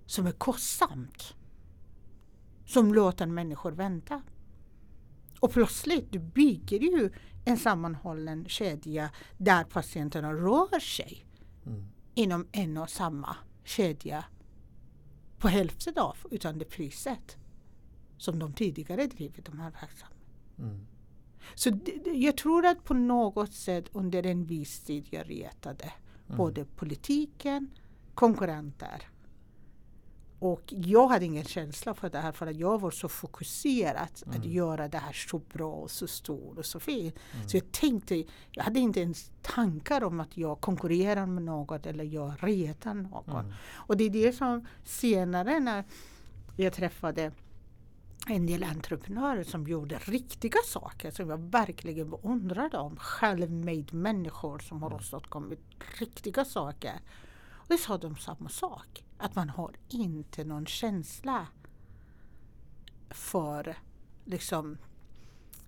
som 0.06 0.28
är 0.28 0.32
kostsamt, 0.32 1.36
som 2.66 2.94
låter 2.94 3.26
människor 3.26 3.72
vänta. 3.72 4.22
Och 5.40 5.52
plötsligt, 5.52 6.12
du 6.12 6.20
bygger 6.20 6.80
ju 6.80 7.12
en 7.46 7.58
sammanhållen 7.58 8.46
kedja 8.50 9.10
där 9.38 9.64
patienterna 9.64 10.34
rör 10.34 10.80
sig 10.80 11.26
Mm. 11.66 11.86
inom 12.14 12.48
en 12.52 12.78
och 12.78 12.90
samma 12.90 13.36
kedja 13.64 14.26
på 15.38 15.48
hälften 15.48 15.94
av 15.98 16.18
utan 16.32 16.58
det 16.58 16.66
priset 16.66 17.38
som 18.18 18.40
de 18.40 18.54
tidigare 18.54 19.08
drivit 19.08 19.46
de 19.46 19.60
här 19.60 19.72
verksamheterna. 19.72 20.16
Mm. 20.60 20.88
Så 21.56 21.70
det, 21.70 22.12
jag 22.12 22.38
tror 22.38 22.66
att 22.66 22.84
på 22.84 22.94
något 22.94 23.54
sätt 23.54 23.86
under 23.92 24.26
en 24.26 24.46
viss 24.46 24.80
tid 24.80 25.08
jag 25.10 25.30
retade 25.30 25.94
Mm. 26.26 26.38
både 26.38 26.66
politiken, 26.66 27.70
konkurrenter. 28.14 29.08
Och 30.44 30.62
jag 30.68 31.08
hade 31.08 31.26
ingen 31.26 31.44
känsla 31.46 31.94
för 31.94 32.10
det 32.10 32.18
här 32.20 32.32
för 32.32 32.48
att 32.48 32.56
jag 32.56 32.82
var 32.82 32.92
så 32.92 33.10
fokuserad 33.10 33.96
att 34.26 34.36
Mm. 34.36 34.52
göra 34.52 34.88
det 34.88 34.98
här 34.98 35.14
så 35.14 35.40
bra 35.40 35.74
och 35.74 35.92
så 35.92 36.08
stort 36.08 36.58
och 36.58 36.66
så 36.66 36.80
fint. 36.80 37.16
Mm. 37.36 37.50
Så 37.50 37.58
jag 37.58 37.72
tänkte, 37.72 38.24
jag 38.52 38.64
hade 38.64 38.80
inte 38.80 39.00
ens 39.00 39.32
tankar 39.42 40.04
om 40.04 40.20
att 40.20 40.38
jag 40.38 40.62
konkurrerar 40.62 41.26
med 41.26 41.44
något 41.44 41.86
eller 41.86 42.04
jag 42.04 42.34
retar 42.40 42.94
någon. 42.94 43.40
Mm. 43.46 43.54
Och 43.74 43.98
det 43.98 44.04
är 44.04 44.10
det 44.10 44.34
som 44.34 44.66
senare 44.84 45.60
när 45.60 45.84
jag 46.58 46.74
träffade 46.74 47.32
en 48.28 48.46
del 48.46 48.64
entreprenörer 48.64 49.44
som 49.44 49.68
gjorde 49.68 49.98
riktiga 49.98 50.58
saker 50.66 51.12
som 51.12 51.30
jag 51.30 51.38
verkligen 51.38 52.10
beundrade 52.10 52.78
om. 52.78 52.96
Självmade 52.98 53.86
människor 53.92 54.60
som 54.60 54.82
har 54.82 54.90
Mm. 54.90 55.00
åstadkommit 55.00 55.60
riktiga 56.00 56.46
saker. 56.46 57.00
Och 57.52 57.68
det 57.68 57.78
sa 57.78 57.98
de 57.98 58.16
samma 58.16 58.50
sak. 58.50 59.04
Att 59.22 59.36
man 59.36 59.50
har 59.50 59.72
inte 59.90 60.44
någon 60.44 60.66
känsla 60.66 61.48
för 63.10 63.76
liksom 64.26 64.78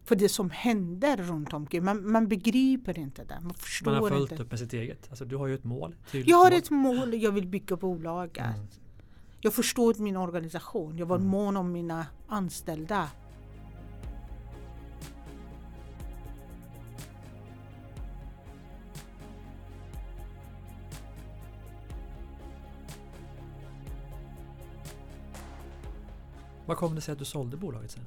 för 0.06 0.16
det 0.16 0.30
som 0.30 0.50
händer 0.50 1.18
runt 1.18 1.54
omkring. 1.54 1.84
Man, 1.86 2.12
man 2.12 2.28
begriper 2.28 3.00
inte 3.00 3.24
det. 3.24 3.40
Man 3.42 3.54
förstår 3.54 3.92
Man 3.92 4.02
har 4.04 4.10
fullt 4.10 4.32
inte. 4.32 4.44
upp 4.44 4.52
med 4.52 4.60
sitt 4.60 4.74
eget. 4.74 5.08
Alltså, 5.10 5.26
du 5.26 5.36
har 5.36 5.48
ju 5.48 5.56
ett 5.56 5.64
mål. 5.64 5.96
Jag 6.12 6.38
har 6.38 6.50
mål. 6.52 6.54
ett 6.60 6.70
mål, 6.70 7.14
jag 7.14 7.32
vill 7.32 7.48
bygga 7.48 7.76
bolaget. 7.76 8.46
Mm. 8.56 8.68
Jag 9.42 9.54
förstår 9.54 9.96
min 10.00 10.18
organisation. 10.18 10.98
Jag 10.98 11.06
var 11.06 11.16
Mm. 11.16 11.28
mån 11.28 11.58
om 11.58 11.72
mina 11.72 12.06
anställda. 12.28 13.10
Vad 26.66 26.78
kom 26.78 26.96
det 26.96 27.02
sig 27.02 27.12
att 27.12 27.20
du 27.20 27.26
sålde 27.26 27.58
bolaget 27.58 27.92
sen? 27.92 28.04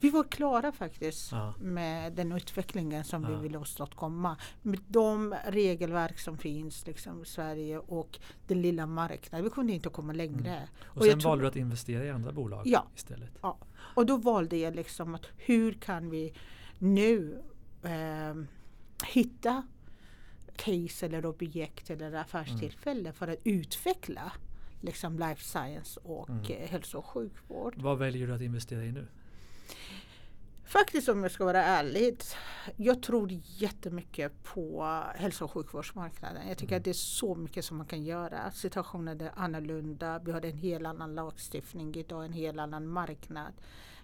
Vi 0.00 0.10
var 0.10 0.24
klara 0.24 0.72
faktiskt 0.72 1.32
Ja. 1.32 1.54
med 1.60 2.12
den 2.12 2.32
utvecklingen 2.32 3.04
som 3.04 3.26
vi 3.26 3.32
Ja. 3.32 3.38
ville 3.38 3.58
åstadkomma. 3.58 4.36
Med 4.62 4.80
de 4.88 5.34
regelverk 5.46 6.18
som 6.18 6.38
finns 6.38 6.86
liksom, 6.86 7.22
i 7.22 7.26
Sverige 7.26 7.78
och 7.78 8.18
den 8.46 8.62
lilla 8.62 8.86
marknaden. 8.86 9.44
Vi 9.44 9.50
kunde 9.50 9.72
inte 9.72 9.88
komma 9.88 10.12
längre. 10.12 10.68
Och, 10.84 10.96
Och 11.00 11.06
jag 11.06 11.12
sen 11.22 11.30
valde 11.30 11.44
du 11.44 11.48
att 11.48 11.56
investera 11.56 12.04
i 12.04 12.10
andra 12.10 12.32
bolag 12.32 12.62
Ja. 12.66 12.86
istället. 12.96 13.30
Och 13.94 14.06
då 14.06 14.16
valde 14.16 14.56
jag 14.56 14.74
liksom 14.76 15.14
att 15.14 15.26
hur 15.36 15.72
kan 15.72 16.10
vi 16.10 16.34
nu 16.78 17.42
eh, 17.82 18.34
hitta 19.06 19.62
case 20.56 21.06
eller 21.06 21.26
objekt 21.26 21.90
eller 21.90 22.12
affärstillfälle 22.14 23.12
för 23.12 23.28
att 23.28 23.38
utveckla 23.44 24.32
liksom 24.84 25.18
life 25.18 25.42
science 25.44 26.00
och 26.02 26.28
Mm. 26.30 26.42
eh, 26.44 26.68
hälso 26.68 26.98
och 26.98 27.06
sjukvård. 27.06 27.74
Vad 27.76 27.98
väljer 27.98 28.26
du 28.26 28.34
att 28.34 28.40
investera 28.40 28.84
i 28.84 28.92
nu? 28.92 29.06
Faktiskt 30.64 31.08
om 31.08 31.22
jag 31.22 31.32
ska 31.32 31.44
vara 31.44 31.64
ärlig, 31.64 32.16
jag 32.76 33.02
tror 33.02 33.28
jättemycket 33.44 34.42
på 34.42 34.84
hälso 35.14 35.44
och 35.44 35.50
sjukvårdsmarknaden. 35.50 36.48
Jag 36.48 36.58
tycker 36.58 36.72
Mm. 36.72 36.80
att 36.80 36.84
det 36.84 36.90
är 36.90 36.94
så 36.94 37.34
mycket 37.34 37.64
som 37.64 37.76
man 37.76 37.86
kan 37.86 38.04
göra. 38.04 38.50
Situationen 38.50 39.20
är 39.20 39.30
annorlunda. 39.36 40.18
Vi 40.18 40.32
har 40.32 40.44
en 40.44 40.56
helt 40.58 40.86
annan 40.86 41.14
lagstiftning 41.14 41.94
idag, 41.94 42.24
en 42.24 42.32
helt 42.32 42.58
annan 42.58 42.86
marknad, 42.88 43.52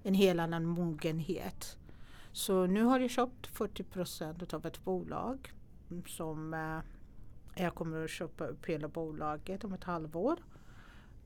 en 0.03 0.15
helt 0.15 0.41
annan 0.41 0.65
mogenhet. 0.65 1.77
Så 2.33 2.67
nu 2.67 2.83
har 2.85 3.01
jag 3.01 3.11
köpt 3.11 3.47
40 3.47 3.83
procent 3.83 4.55
av 4.55 4.67
ett 4.67 4.85
bolag 4.85 5.53
som 6.07 6.55
eh, 6.55 6.79
jag 7.65 7.75
kommer 7.75 8.05
att 8.05 8.11
köpa 8.11 8.47
upp 8.47 8.67
hela 8.67 8.89
bolaget 8.89 9.65
om 9.65 9.73
ett 9.73 9.85
halvår. 9.85 10.37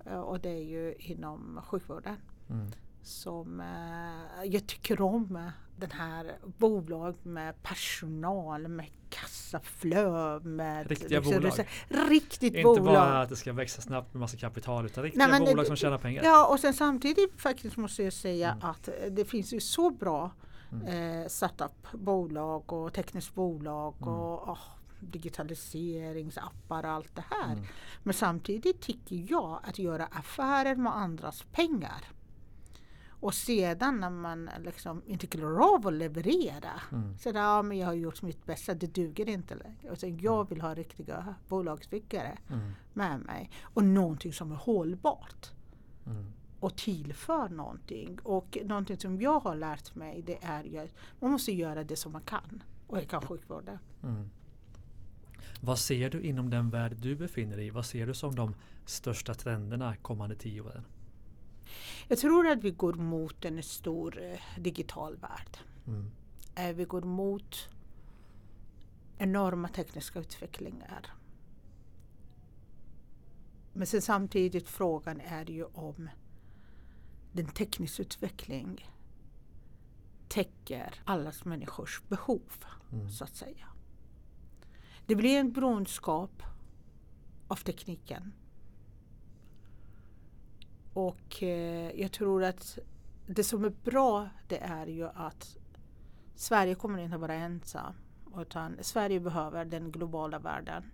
Eh, 0.07 0.21
och 0.21 0.41
det 0.41 0.49
är 0.51 0.63
ju 0.65 0.95
inom 0.99 1.61
sjukvården 1.67 2.17
Mm. 2.51 2.71
som 3.03 3.61
eh, 3.61 4.45
jag 4.45 4.67
tycker 4.67 5.01
om 5.01 5.51
den 5.77 5.91
här 5.91 6.33
bolag 6.59 7.15
med 7.23 7.63
personal, 7.63 8.69
med 8.69 8.87
kassaflöde, 9.11 10.49
med 10.49 10.87
Riktiga 10.89 11.21
bolag. 11.21 11.53
Riktigt 11.89 12.43
Inte 12.55 12.63
bolag. 12.63 12.85
bara 12.85 13.21
att 13.23 13.29
det 13.29 13.37
ska 13.37 13.53
växa 13.53 13.83
snabbt 13.83 14.15
med 14.15 14.21
massa 14.21 14.37
kapital 14.37 14.87
utan 14.87 15.05
riktiga 15.05 15.27
Nej, 15.27 15.31
men 15.41 15.45
bolag 15.45 15.65
det- 15.65 15.67
som 15.67 15.77
tjänar 15.77 15.99
pengar. 15.99 16.23
Ja 16.25 16.47
och 16.47 16.61
sen 16.61 16.75
samtidigt 16.75 17.41
faktiskt 17.41 17.77
måste 17.77 18.03
jag 18.03 18.13
säga 18.13 18.53
Mm. 18.53 18.71
att 18.71 18.89
eh, 18.89 18.95
det 19.11 19.25
finns 19.25 19.53
ju 19.53 19.61
så 19.61 19.91
bra 19.91 20.31
Mm. 20.73 21.23
eh, 21.23 21.29
startup-bolag 21.29 22.73
och 22.73 22.93
tekniskt 22.93 23.35
bolag 23.35 23.95
Mm. 24.03 24.09
och 24.15 24.49
oh, 24.49 24.59
digitaliseringsappar 25.11 26.85
och 26.85 26.91
allt 26.91 27.15
det 27.17 27.25
här. 27.31 27.53
Mm. 27.53 27.65
Men 28.03 28.15
samtidigt 28.15 28.81
tycker 28.81 29.27
jag 29.31 29.61
att 29.63 29.79
göra 29.79 30.07
affärer 30.07 30.77
med 30.77 30.97
andras 30.97 31.43
pengar 31.53 32.05
och 33.21 33.35
sedan 33.35 34.01
när 34.01 34.11
man 34.11 34.51
liksom 34.65 35.03
inte 35.07 35.27
klarar 35.27 35.75
av 35.75 35.87
att 35.87 35.93
leverera 35.93 36.81
Mm. 36.93 37.19
så 37.19 37.33
där, 37.33 37.41
ja, 37.41 37.63
men 37.63 37.79
jag 37.79 37.87
har 37.87 37.95
gjort 37.95 38.23
mitt 38.23 38.47
bästa, 38.47 38.75
det 38.75 38.87
duger 38.87 39.29
inte 39.29 39.55
längre. 39.55 39.91
Och 39.91 39.99
sen, 39.99 40.19
jag 40.19 40.49
vill 40.49 40.61
ha 40.61 40.75
riktiga 40.75 41.35
bolagsbyggare 41.49 42.39
Mm. 42.51 42.73
med 42.93 43.21
mig 43.21 43.51
och 43.63 43.85
någonting 43.85 44.33
som 44.33 44.53
är 44.53 44.57
hållbart 44.57 45.51
Mm. 46.07 46.33
och 46.61 46.77
tillför 46.77 47.49
någonting. 47.49 48.19
Och 48.23 48.59
någonting 48.65 48.97
som 48.99 49.21
jag 49.21 49.41
har 49.41 49.55
lärt 49.55 49.95
mig 49.95 50.23
det 50.23 50.39
är 50.43 50.85
att 50.85 50.91
man 51.21 51.31
måste 51.31 51.53
göra 51.53 51.85
det 51.85 51.97
som 51.97 52.13
man 52.13 52.23
kan. 52.23 52.63
Och 52.87 52.97
jag 52.99 53.09
kan 53.09 53.21
sjukvården. 53.27 53.79
Mm. 54.03 54.31
Vad 55.65 55.79
ser 55.79 56.11
du 56.11 56.23
inom 56.23 56.51
den 56.51 56.71
värld 56.71 56.97
du 56.97 57.17
befinner 57.17 57.57
dig 57.57 57.67
i? 57.67 57.71
Vad 57.71 57.87
ser 57.87 58.07
du 58.07 58.15
som 58.15 58.35
de 58.35 58.55
största 58.87 59.35
trenderna 59.35 59.97
kommande 59.97 60.37
tio 60.37 60.61
åren? 60.61 60.85
Jag 62.09 62.19
tror 62.19 62.47
att 62.49 62.65
vi 62.65 62.71
går 62.71 62.93
mot 62.93 63.45
en 63.45 63.63
stor 63.63 64.23
eh, 64.23 64.61
digital 64.61 65.17
värld. 65.17 65.59
Mm. 65.87 66.11
Eh, 66.55 66.77
vi 66.77 66.85
går 66.85 67.03
mot 67.03 67.69
enorma 69.19 69.69
tekniska 69.69 70.19
utvecklingar. 70.21 71.07
Men 73.73 73.87
sen 73.87 74.03
samtidigt 74.03 74.69
frågan 74.69 75.21
är 75.21 75.51
ju 75.51 75.65
om 75.65 76.09
den 77.33 77.47
tekniska 77.47 78.03
utveckling 78.03 78.91
täcker 80.29 80.95
allas 81.05 81.45
människors 81.45 82.03
behov 82.09 82.65
Mm. 82.93 83.11
så 83.11 83.25
att 83.25 83.37
säga. 83.37 83.67
Det 85.07 85.17
blir 85.17 85.41
en 85.41 85.53
brunskap 85.53 86.43
av 87.49 87.57
tekniken. 87.57 88.33
Och 90.93 91.43
eh, 91.43 92.01
jag 92.01 92.13
tror 92.13 92.45
att 92.45 92.79
det 93.27 93.45
som 93.45 93.65
är 93.65 93.73
bra 93.85 94.29
det 94.49 94.59
är 94.59 94.87
ju 94.87 95.09
att 95.09 95.57
Sverige 96.35 96.75
kommer 96.75 96.99
inte 96.99 97.17
vara 97.17 97.35
ensam. 97.35 97.95
Utan 98.37 98.77
Sverige 98.81 99.21
behöver 99.21 99.65
den 99.65 99.93
globala 99.93 100.39
världen. 100.39 100.85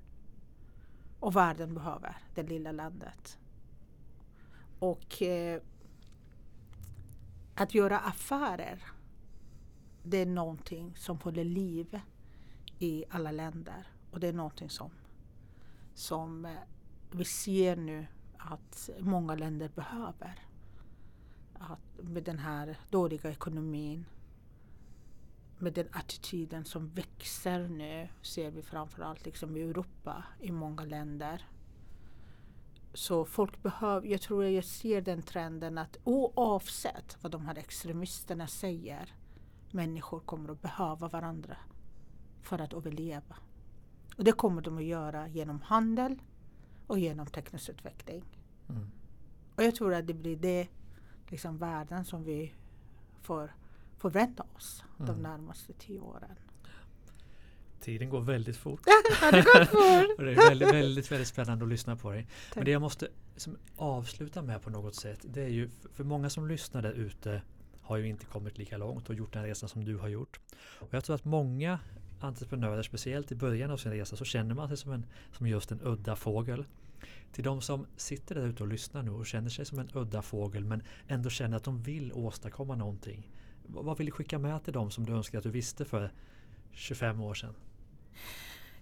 Och 1.20 1.36
världen 1.36 1.74
behöver 1.74 2.16
det 2.34 2.42
lilla 2.42 2.72
landet. 2.72 3.38
Och 4.78 5.22
eh, 5.22 5.60
att 7.54 7.74
göra 7.74 7.98
affärer 7.98 8.84
det 10.02 10.16
är 10.16 10.26
någonting 10.26 10.96
som 10.96 11.18
håller 11.18 11.44
liv 11.44 12.00
i 12.78 13.04
alla 13.10 13.30
länder. 13.30 13.86
Och 14.10 14.20
det 14.20 14.28
är 14.28 14.32
någonting 14.32 14.70
som, 14.70 14.90
som 15.94 16.44
eh, 16.44 16.52
vi 17.10 17.24
ser 17.24 17.76
nu 17.76 18.06
att 18.36 18.90
många 18.98 19.34
länder 19.34 19.68
behöver. 19.68 20.46
Att 21.54 22.02
med 22.02 22.22
den 22.22 22.38
här 22.38 22.78
dåliga 22.90 23.30
ekonomin 23.30 24.04
med 25.58 25.72
den 25.72 25.88
attityden 25.92 26.64
som 26.64 26.88
växer 26.88 27.68
nu 27.68 28.08
ser 28.22 28.50
vi 28.50 28.62
framförallt 28.62 29.24
liksom 29.24 29.56
i 29.56 29.60
Europa 29.60 30.24
i 30.40 30.52
många 30.52 30.84
länder. 30.84 31.48
Så 32.94 33.24
folk 33.24 33.62
behöver, 33.62 34.06
jag 34.06 34.20
tror 34.20 34.44
jag 34.44 34.64
ser 34.64 35.00
den 35.00 35.22
trenden 35.22 35.78
att 35.78 35.96
oavsett 36.04 37.16
vad 37.20 37.32
de 37.32 37.46
här 37.46 37.58
extremisterna 37.58 38.46
säger, 38.46 39.14
människor 39.70 40.20
kommer 40.20 40.52
att 40.52 40.62
behöva 40.62 41.08
varandra 41.08 41.56
för 42.42 42.58
att 42.58 42.72
överleva. 42.72 43.36
Och 44.20 44.24
det 44.24 44.32
kommer 44.32 44.62
de 44.62 44.78
att 44.78 44.84
göra 44.84 45.28
genom 45.28 45.60
handel 45.60 46.18
och 46.86 46.98
genom 46.98 47.26
teknisk 47.26 47.68
utveckling. 47.68 48.24
Mm. 48.68 48.90
Och 49.54 49.64
jag 49.64 49.74
tror 49.74 49.94
att 49.94 50.06
det 50.06 50.14
blir 50.14 50.36
det 50.36 50.68
liksom 51.28 51.58
världen 51.58 52.04
som 52.04 52.24
vi 52.24 52.54
får 53.22 53.54
förvänta 53.96 54.44
oss 54.54 54.84
mm. 54.98 55.06
de 55.06 55.22
närmaste 55.22 55.72
tio 55.72 56.00
åren. 56.00 56.36
Tiden 57.80 58.10
går 58.10 58.20
väldigt 58.20 58.56
fort. 58.56 58.80
det 59.30 59.42
går 59.42 59.64
fort. 59.64 60.18
det 60.18 60.30
är 60.30 60.48
väldigt, 60.48 60.74
väldigt, 60.74 61.12
väldigt 61.12 61.28
spännande 61.28 61.64
att 61.64 61.70
lyssna 61.70 61.96
på 61.96 62.10
dig. 62.10 62.22
Tack. 62.48 62.56
Men 62.56 62.64
det 62.64 62.70
jag 62.70 62.82
måste 62.82 63.08
liksom 63.32 63.56
avsluta 63.76 64.42
med 64.42 64.62
på 64.62 64.70
något 64.70 64.94
sätt. 64.94 65.20
Det 65.22 65.42
är 65.42 65.48
ju 65.48 65.70
för 65.92 66.04
många 66.04 66.30
som 66.30 66.48
lyssnar 66.48 66.82
där 66.82 66.92
ute 66.92 67.42
har 67.80 67.96
ju 67.96 68.08
inte 68.08 68.26
kommit 68.26 68.58
lika 68.58 68.76
långt 68.76 69.08
och 69.08 69.14
gjort 69.14 69.32
den 69.32 69.44
resan 69.44 69.68
som 69.68 69.84
du 69.84 69.96
har 69.96 70.08
gjort. 70.08 70.40
Och 70.78 70.94
Jag 70.94 71.04
tror 71.04 71.16
att 71.16 71.24
många 71.24 71.78
entreprenörer, 72.20 72.82
speciellt 72.82 73.32
i 73.32 73.34
början 73.34 73.70
av 73.70 73.76
sin 73.76 73.92
resa, 73.92 74.16
så 74.16 74.24
känner 74.24 74.54
man 74.54 74.68
sig 74.68 74.76
som, 74.76 74.92
en, 74.92 75.06
som 75.32 75.46
just 75.46 75.72
en 75.72 75.80
udda 75.82 76.16
fågel. 76.16 76.64
Till 77.32 77.44
de 77.44 77.60
som 77.60 77.86
sitter 77.96 78.34
där 78.34 78.46
ute 78.46 78.62
och 78.62 78.68
lyssnar 78.68 79.02
nu 79.02 79.10
och 79.10 79.26
känner 79.26 79.50
sig 79.50 79.64
som 79.64 79.78
en 79.78 79.88
udda 79.94 80.22
fågel 80.22 80.64
men 80.64 80.82
ändå 81.08 81.30
känner 81.30 81.56
att 81.56 81.64
de 81.64 81.82
vill 81.82 82.12
åstadkomma 82.12 82.76
någonting. 82.76 83.30
Vad 83.66 83.98
vill 83.98 84.06
du 84.06 84.12
skicka 84.12 84.38
med 84.38 84.64
till 84.64 84.72
dem 84.72 84.90
som 84.90 85.06
du 85.06 85.12
önskar 85.12 85.38
att 85.38 85.44
du 85.44 85.50
visste 85.50 85.84
för 85.84 86.12
25 86.72 87.20
år 87.20 87.34
sedan? 87.34 87.54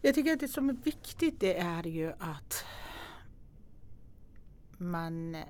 Jag 0.01 0.15
tycker 0.15 0.33
att 0.33 0.41
det 0.41 0.49
som 0.49 0.69
är 0.69 0.77
viktigt 0.85 1.41
det 1.41 1.59
är 1.59 1.87
ju 1.87 2.13
att 2.19 2.65
man 4.77 5.35
eh, 5.35 5.43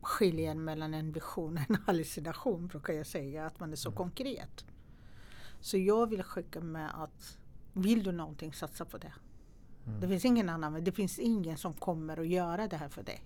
skiljer 0.00 0.54
mellan 0.54 0.94
en 0.94 1.12
vision 1.12 1.58
och 1.58 1.70
en 1.70 1.76
hallucination 1.86 2.66
brukar 2.66 2.92
jag 2.92 3.06
säga, 3.06 3.46
att 3.46 3.60
man 3.60 3.72
är 3.72 3.76
så 3.76 3.88
mm. 3.88 3.96
konkret. 3.96 4.64
Så 5.66 5.78
jag 5.78 6.10
vill 6.10 6.22
skicka 6.22 6.60
med 6.60 7.02
att 7.02 7.38
vill 7.72 8.02
du 8.02 8.12
någonting, 8.12 8.52
satsa 8.52 8.84
på 8.84 8.98
det. 8.98 9.12
Mm. 9.86 10.00
Det 10.00 10.08
finns 10.08 10.24
ingen 10.24 10.48
annan, 10.48 10.84
det 10.84 10.92
finns 10.92 11.18
ingen 11.18 11.56
som 11.56 11.74
kommer 11.74 12.20
att 12.20 12.26
göra 12.26 12.68
det 12.68 12.76
här 12.76 12.88
för 12.88 13.02
dig. 13.02 13.22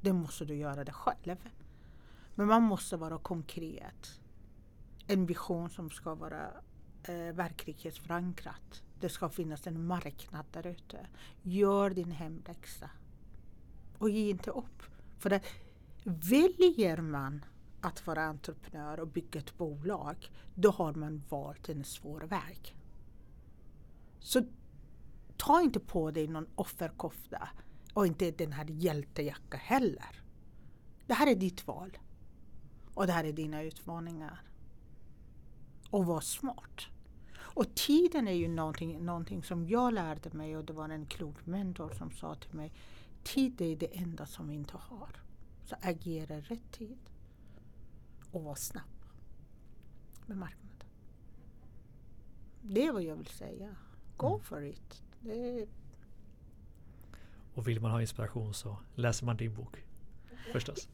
Det 0.00 0.12
måste 0.12 0.44
du 0.44 0.54
göra 0.54 0.84
det 0.84 0.92
själv. 0.92 1.36
Men 2.34 2.46
man 2.46 2.62
måste 2.62 2.96
vara 2.96 3.18
konkret. 3.18 4.20
En 5.06 5.26
vision 5.26 5.70
som 5.70 5.90
ska 5.90 6.14
vara 6.14 6.50
eh, 7.02 7.34
verklighetsförankrat. 7.34 8.82
Det 9.00 9.08
ska 9.08 9.28
finnas 9.28 9.66
en 9.66 9.86
marknad 9.86 10.44
där 10.52 10.66
ute. 10.66 11.06
Gör 11.42 11.90
din 11.90 12.10
hemläxa. 12.10 12.90
Och 13.98 14.10
ge 14.10 14.30
inte 14.30 14.50
upp. 14.50 14.82
För 15.18 15.30
det, 15.30 15.42
väljer 16.04 16.96
man 16.96 17.44
att 17.80 18.06
vara 18.06 18.22
entreprenör 18.22 19.00
och 19.00 19.08
bygga 19.08 19.40
ett 19.40 19.58
bolag, 19.58 20.30
då 20.54 20.70
har 20.70 20.94
man 20.94 21.22
valt 21.28 21.68
en 21.68 21.84
svår 21.84 22.20
väg. 22.20 22.76
Så 24.18 24.42
ta 25.36 25.60
inte 25.60 25.80
på 25.80 26.10
dig 26.10 26.28
någon 26.28 26.48
offerkofta 26.54 27.48
och 27.94 28.06
inte 28.06 28.30
den 28.30 28.52
här 28.52 28.66
hjältejacka 28.68 29.56
heller. 29.56 30.22
Det 31.06 31.14
här 31.14 31.26
är 31.26 31.34
ditt 31.34 31.66
val. 31.66 31.98
Och 32.94 33.06
det 33.06 33.12
här 33.12 33.24
är 33.24 33.32
dina 33.32 33.62
utmaningar. 33.62 34.42
Och 35.90 36.06
var 36.06 36.20
smart. 36.20 36.86
Och 37.36 37.74
tiden 37.74 38.28
är 38.28 38.32
ju 38.32 38.48
någonting, 38.48 39.04
någonting 39.04 39.42
som 39.42 39.68
jag 39.68 39.94
lärde 39.94 40.30
mig 40.30 40.56
och 40.56 40.64
det 40.64 40.72
var 40.72 40.88
en 40.88 41.06
klok 41.06 41.46
mentor 41.46 41.90
som 41.98 42.10
sa 42.10 42.34
till 42.34 42.54
mig 42.54 42.72
Tid 43.22 43.60
är 43.60 43.76
det 43.76 43.98
enda 43.98 44.26
som 44.26 44.48
vi 44.48 44.54
inte 44.54 44.76
har. 44.76 45.22
Så 45.64 45.76
agera 45.80 46.40
rätt 46.40 46.72
tid. 46.72 47.09
Och 48.32 48.42
var 48.42 48.54
snabb 48.54 48.84
med 50.26 50.36
marknaden. 50.36 50.88
Det 52.62 52.86
är 52.86 52.92
vad 52.92 53.02
jag 53.02 53.16
vill 53.16 53.26
säga. 53.26 53.76
Go 54.16 54.28
mm. 54.28 54.40
for 54.40 54.64
it. 54.64 55.02
Det... 55.20 55.66
Och 57.54 57.68
vill 57.68 57.80
man 57.80 57.90
ha 57.90 58.00
inspiration 58.00 58.54
så 58.54 58.76
läser 58.94 59.26
man 59.26 59.36
din 59.36 59.54
bok 59.54 59.84
förstås. 60.52 60.88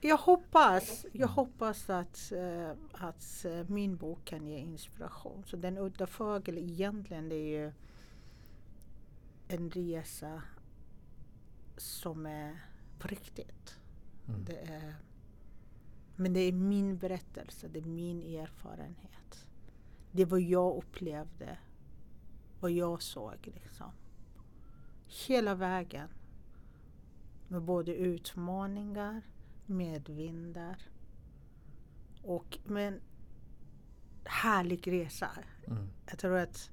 Jag 0.00 0.16
hoppas, 0.16 1.06
jag 1.12 1.28
hoppas 1.28 1.90
att, 1.90 2.32
uh, 2.32 2.70
att 2.92 3.44
uh, 3.44 3.68
min 3.68 3.96
bok 3.96 4.24
kan 4.24 4.46
ge 4.46 4.58
inspiration. 4.58 5.44
Så 5.46 5.56
Den 5.56 5.78
udda 5.78 6.06
fågel 6.06 6.58
egentligen 6.58 7.28
det 7.28 7.34
är 7.34 7.60
ju 7.60 7.72
en 9.48 9.70
resa 9.70 10.42
som 11.76 12.26
är 12.26 12.64
på 12.98 13.08
riktigt. 13.08 13.78
Mm. 14.28 14.44
Det 14.44 14.56
är, 14.56 14.94
men 16.20 16.32
det 16.32 16.40
är 16.40 16.52
min 16.52 16.98
berättelse, 16.98 17.68
det 17.68 17.78
är 17.78 17.84
min 17.84 18.22
erfarenhet. 18.22 19.46
Det 20.12 20.22
är 20.22 20.26
vad 20.26 20.40
jag 20.40 20.76
upplevde 20.76 21.58
vad 22.60 22.70
jag 22.70 23.02
såg. 23.02 23.52
Liksom. 23.54 23.92
Hela 25.28 25.54
vägen. 25.54 26.08
Med 27.48 27.62
både 27.62 27.94
utmaningar, 27.94 29.22
medvindar 29.66 30.78
och 32.22 32.58
med 32.64 32.88
en 32.88 33.00
härlig 34.24 34.92
resa. 34.92 35.30
Mm. 35.66 35.88
Jag 36.06 36.18
tror 36.18 36.36
att... 36.36 36.70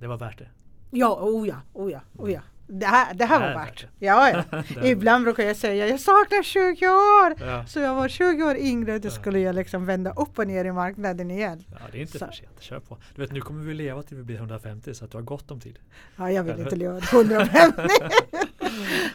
Det 0.00 0.06
var 0.06 0.18
värt 0.18 0.38
det? 0.38 0.50
Ja, 0.90 1.18
oh 1.20 1.48
ja, 1.48 1.60
oh 1.72 1.92
ja, 1.92 2.00
oh 2.16 2.32
ja. 2.32 2.42
Det 2.70 2.86
här, 2.86 3.14
det 3.14 3.24
här 3.24 3.40
var 3.40 3.64
värt. 3.64 3.86
Ja, 3.98 4.30
ja. 4.30 4.62
Ibland 4.84 5.24
brukar 5.24 5.42
jag 5.42 5.56
säga 5.56 5.86
jag 5.88 6.00
saknar 6.00 6.42
20 6.42 6.88
år! 6.88 7.48
Ja. 7.48 7.66
Så 7.66 7.80
jag 7.80 7.94
var 7.94 8.08
20 8.08 8.42
år 8.42 8.56
yngre, 8.56 8.98
då 8.98 9.10
skulle 9.10 9.38
jag 9.40 9.54
liksom 9.54 9.86
vända 9.86 10.12
upp 10.12 10.38
och 10.38 10.46
ner 10.46 10.64
i 10.64 10.72
marknaden 10.72 11.30
igen. 11.30 11.64
Ja, 11.72 11.78
det 11.92 11.98
är 11.98 12.02
inte 12.02 12.18
så. 12.18 12.26
för 12.26 12.32
sent. 12.32 12.60
Kör 12.60 12.80
på. 12.80 12.98
Du 13.14 13.22
vet, 13.22 13.32
nu 13.32 13.40
kommer 13.40 13.64
vi 13.64 13.74
leva 13.74 14.02
till 14.02 14.16
vi 14.16 14.22
blir 14.22 14.36
150 14.36 14.94
så 14.94 15.04
att 15.04 15.10
du 15.10 15.16
har 15.16 15.22
gott 15.22 15.50
om 15.50 15.60
tid. 15.60 15.78
Ja, 16.16 16.30
jag 16.30 16.42
vill 16.42 16.52
Eller? 16.52 16.64
inte 16.64 16.76
leva 16.76 17.00
till 17.00 17.18
150. 17.18 17.82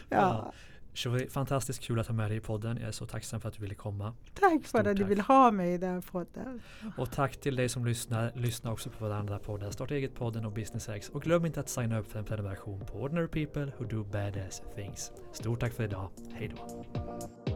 ja. 0.10 0.54
Shuri, 0.94 1.30
fantastiskt 1.30 1.84
kul 1.84 2.00
att 2.00 2.08
ha 2.08 2.16
med 2.16 2.32
dig 2.32 2.38
i 2.38 2.42
podden. 2.42 2.78
Jag 2.78 2.88
är 2.88 2.92
så 2.92 3.06
tacksam 3.06 3.42
för 3.42 3.50
att 3.50 3.56
du 3.56 3.62
ville 3.62 3.76
komma. 3.76 4.14
Tack 4.34 4.66
för 4.66 4.88
att 4.88 4.98
du 4.98 5.04
vill 5.04 5.22
ha 5.22 5.52
mig 5.52 5.74
i 5.74 5.78
den 5.78 6.02
podden. 6.02 6.62
Och 6.98 7.12
tack 7.12 7.38
till 7.38 7.56
dig 7.56 7.70
som 7.70 7.86
lyssnar. 7.86 8.32
Lyssna 8.36 8.72
också 8.72 8.90
på 8.90 9.06
våra 9.06 9.18
andra 9.18 9.40
poddar. 9.40 9.72
Starta 9.72 9.96
eget-podden 9.96 10.46
och 10.46 10.52
Business 10.52 10.90
X. 10.90 11.10
Och 11.10 11.22
glöm 11.22 11.46
inte 11.46 11.60
att 11.60 11.70
signa 11.70 12.00
upp 12.00 12.12
för 12.12 12.20
en 12.20 12.26
prenumeration 12.26 12.86
på 12.86 13.02
Ordinary 13.02 13.28
People 13.28 13.72
Who 13.78 13.86
Do 13.86 14.04
Badass 14.04 14.62
Things. 14.76 15.12
Stort 15.34 15.60
tack 15.60 15.74
för 15.74 15.84
idag. 15.84 16.10
Hej 16.34 16.52
då. 16.56 17.53